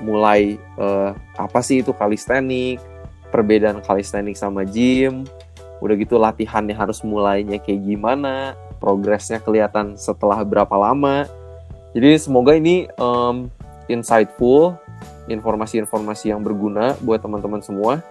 [0.00, 2.80] mulai eh, apa sih itu kalistenik,
[3.30, 5.24] perbedaan kalistenik sama gym,
[5.80, 11.24] udah gitu latihannya harus mulainya kayak gimana, progresnya kelihatan setelah berapa lama.
[11.96, 13.50] Jadi semoga ini em,
[13.90, 14.78] insightful,
[15.26, 18.02] informasi-informasi yang berguna buat teman-teman semua.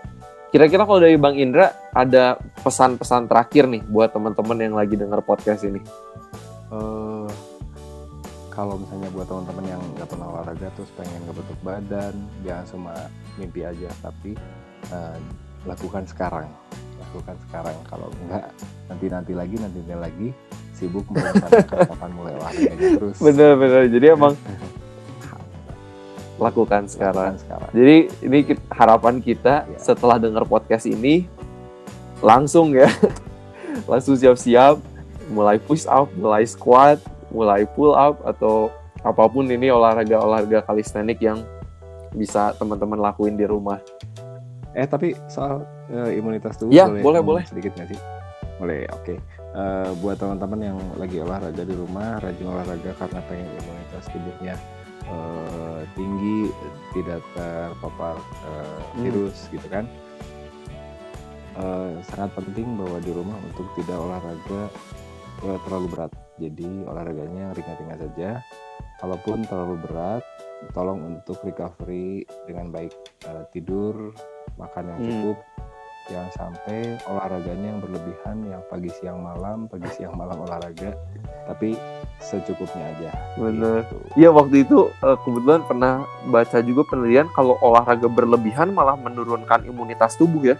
[0.49, 5.61] Kira-kira kalau dari Bang Indra ada pesan-pesan terakhir nih buat teman-teman yang lagi dengar podcast
[5.63, 5.79] ini.
[6.69, 7.08] eh
[8.49, 12.93] kalau misalnya buat teman-teman yang nggak pernah olahraga terus pengen ngebentuk badan jangan cuma
[13.37, 14.33] mimpi aja tapi
[14.91, 15.17] eh,
[15.63, 16.47] lakukan sekarang
[16.99, 18.51] lakukan sekarang kalau enggak
[18.91, 20.27] nanti nanti lagi nanti nanti lagi
[20.75, 23.91] sibuk merencanakan kapan mulai olahraganya terus Bener-bener.
[23.91, 24.33] Jadi emang
[26.39, 27.35] lakukan sekarang.
[27.35, 28.37] Lakukan sekarang Jadi ini
[28.71, 29.79] harapan kita Iya.
[29.83, 31.27] setelah dengar podcast ini
[32.19, 32.87] langsung ya,
[33.91, 34.79] langsung siap-siap
[35.31, 36.99] mulai push up, mulai squat,
[37.29, 38.69] mulai pull up atau
[38.99, 41.39] apa pun ini olahraga-olahraga kalistenik yang
[42.11, 43.79] bisa teman-teman lakuin di rumah.
[44.71, 47.43] eh tapi soal eh, imunitas tubuh Iya, boleh boleh, ngomong boleh.
[47.45, 47.99] sedikit nggak sih
[48.55, 49.15] boleh oke
[49.49, 54.55] Eh, buat teman-teman yang lagi olahraga di rumah rajin olahraga karena pengen imunitas tubuhnya
[55.03, 56.53] eh, tinggi
[56.93, 58.13] tidak terpapar
[58.45, 59.01] Hmm.
[59.01, 59.89] virus gitu kan
[61.57, 64.69] Eh, sangat penting bahwa di rumah untuk tidak olahraga
[65.43, 68.29] eh, terlalu berat jadi olahraganya ringan-ringan saja
[68.99, 70.23] kalaupun terlalu berat
[70.75, 72.91] tolong untuk recovery dengan baik
[73.27, 74.15] Eh, tidur
[74.55, 75.09] makan yang Hmm.
[75.11, 75.37] cukup
[76.09, 80.95] jangan sampai olahraganya yang berlebihan yang pagi siang malam pagi siang malam olahraga
[81.45, 81.77] tapi
[82.17, 83.11] secukupnya aja.
[83.37, 83.71] Gitu.
[84.17, 85.93] Iya waktu itu eh, kebetulan pernah
[86.31, 90.57] baca juga penelitian kalau olahraga berlebihan malah menurunkan imunitas tubuh ya.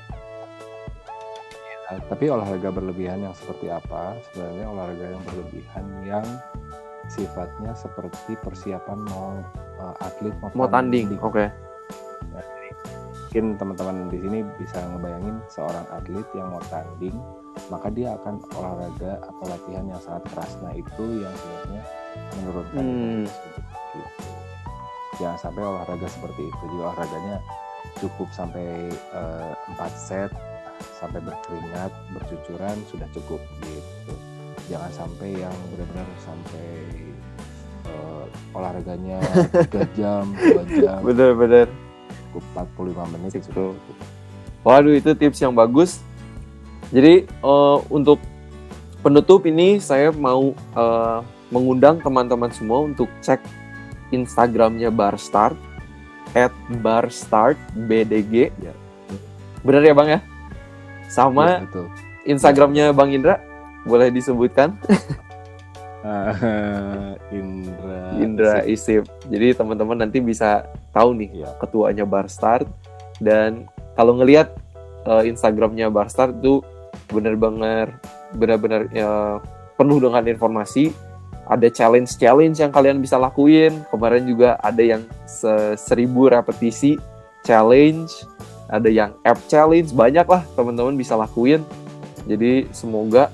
[1.89, 6.25] Nah, tapi olahraga berlebihan yang seperti apa sebenarnya olahraga yang berlebihan yang
[7.09, 9.41] sifatnya seperti persiapan mau
[9.81, 11.49] eh, atlet Mau tanding, oke.
[13.29, 17.13] mungkin teman-teman di sini bisa ngebayangin seorang atlet yang mau tanding
[17.69, 21.81] maka dia akan olahraga atau latihan yang sangat keras nah itu yang sebenarnya
[22.41, 23.25] menurunkan Hmm.
[23.93, 24.29] gitu.
[25.21, 27.37] jangan sampai olahraga seperti itu jadi olahraganya
[28.01, 30.31] cukup sampai eh, 4 set
[30.99, 34.13] sampai berkeringat bercucuran sudah cukup gitu
[34.69, 36.67] jangan sampai yang benar-benar sampai
[37.89, 39.19] eh, olahraganya
[39.49, 41.67] 3 jam 2 jam Bener-bener.
[42.29, 42.45] cukup
[42.77, 43.97] 45 menit sudah cukup.
[44.61, 45.97] Waduh itu tips yang bagus.
[46.93, 48.21] Jadi eh, untuk
[49.01, 51.19] penutup ini saya mau eh,
[51.49, 53.41] mengundang teman-teman semua untuk cek
[54.13, 55.57] Instagramnya Barstart
[56.37, 56.53] at
[56.85, 58.53] barstartbdg.
[58.61, 58.73] Ya.
[59.65, 60.19] Bener ya bang ya?
[61.09, 61.85] Sama Yes, betul.
[62.23, 63.41] Instagramnya Bang Indra
[63.83, 64.77] boleh disebutkan
[65.99, 66.31] Ah,
[67.27, 69.03] Indra Indra Isip.
[69.27, 70.63] Jadi teman-teman nanti bisa
[70.95, 71.49] tahu nih Iya.
[71.59, 72.63] ketuanya Barstart
[73.19, 73.67] dan
[73.99, 74.55] kalau ngelihat
[75.03, 76.63] eh, Instagramnya Barstart itu
[77.11, 77.99] benar-benar
[78.31, 79.43] benar-benar ya,
[79.75, 80.95] penuh dengan informasi.
[81.49, 83.81] Ada challenge-challenge yang kalian bisa lakuin.
[83.89, 86.93] Kemarin juga ada yang se- seribu repetisi
[87.41, 88.21] challenge,
[88.69, 91.65] ada yang app challenge, banyak lah teman-teman bisa lakuin.
[92.29, 93.33] Jadi semoga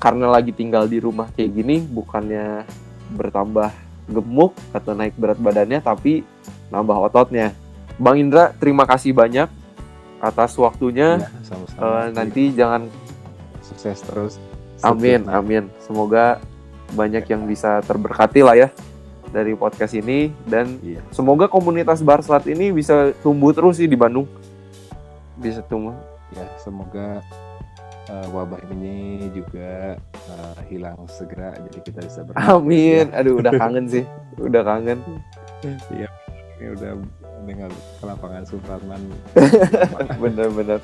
[0.00, 2.64] karena lagi tinggal di rumah kayak gini bukannya
[3.12, 3.68] bertambah
[4.08, 6.24] gemuk atau naik berat badannya tapi
[6.72, 7.52] nambah ototnya.
[8.00, 9.50] Bang Indra, terima kasih banyak
[10.22, 11.20] atas waktunya.
[11.20, 11.82] Ya, sama-sama.
[11.84, 12.88] Eh, nanti jangan
[13.60, 14.34] sukses terus.
[14.80, 15.68] amin amin.
[15.82, 16.38] Semoga
[16.94, 18.68] banyak yang bisa terberkati lah ya
[19.28, 21.00] dari podcast ini dan Iya.
[21.10, 24.24] semoga komunitas Barslat ini bisa tumbuh terus sih di Bandung.
[25.36, 25.94] Bisa tumbuh.
[26.34, 27.22] Ya, semoga
[28.06, 33.08] eh, wabah ini juga eh, hilang segera jadi kita bisa ber Amin.
[33.12, 34.04] Aduh udah kangen sih.
[34.36, 34.98] Udah kangen.
[35.62, 36.90] Ini udah
[37.46, 39.00] dengan ke lapangan Supratman.
[40.22, 40.80] Bener-bener.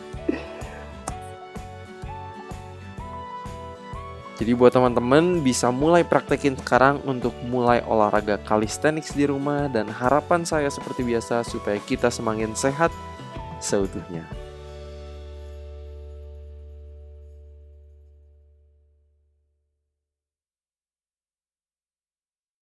[4.35, 10.43] Jadi buat teman-teman bisa mulai praktekin sekarang untuk mulai olahraga calisthenics di rumah dan harapan
[10.43, 12.91] saya seperti biasa supaya kita semakin sehat
[13.63, 14.44] seutuhnya.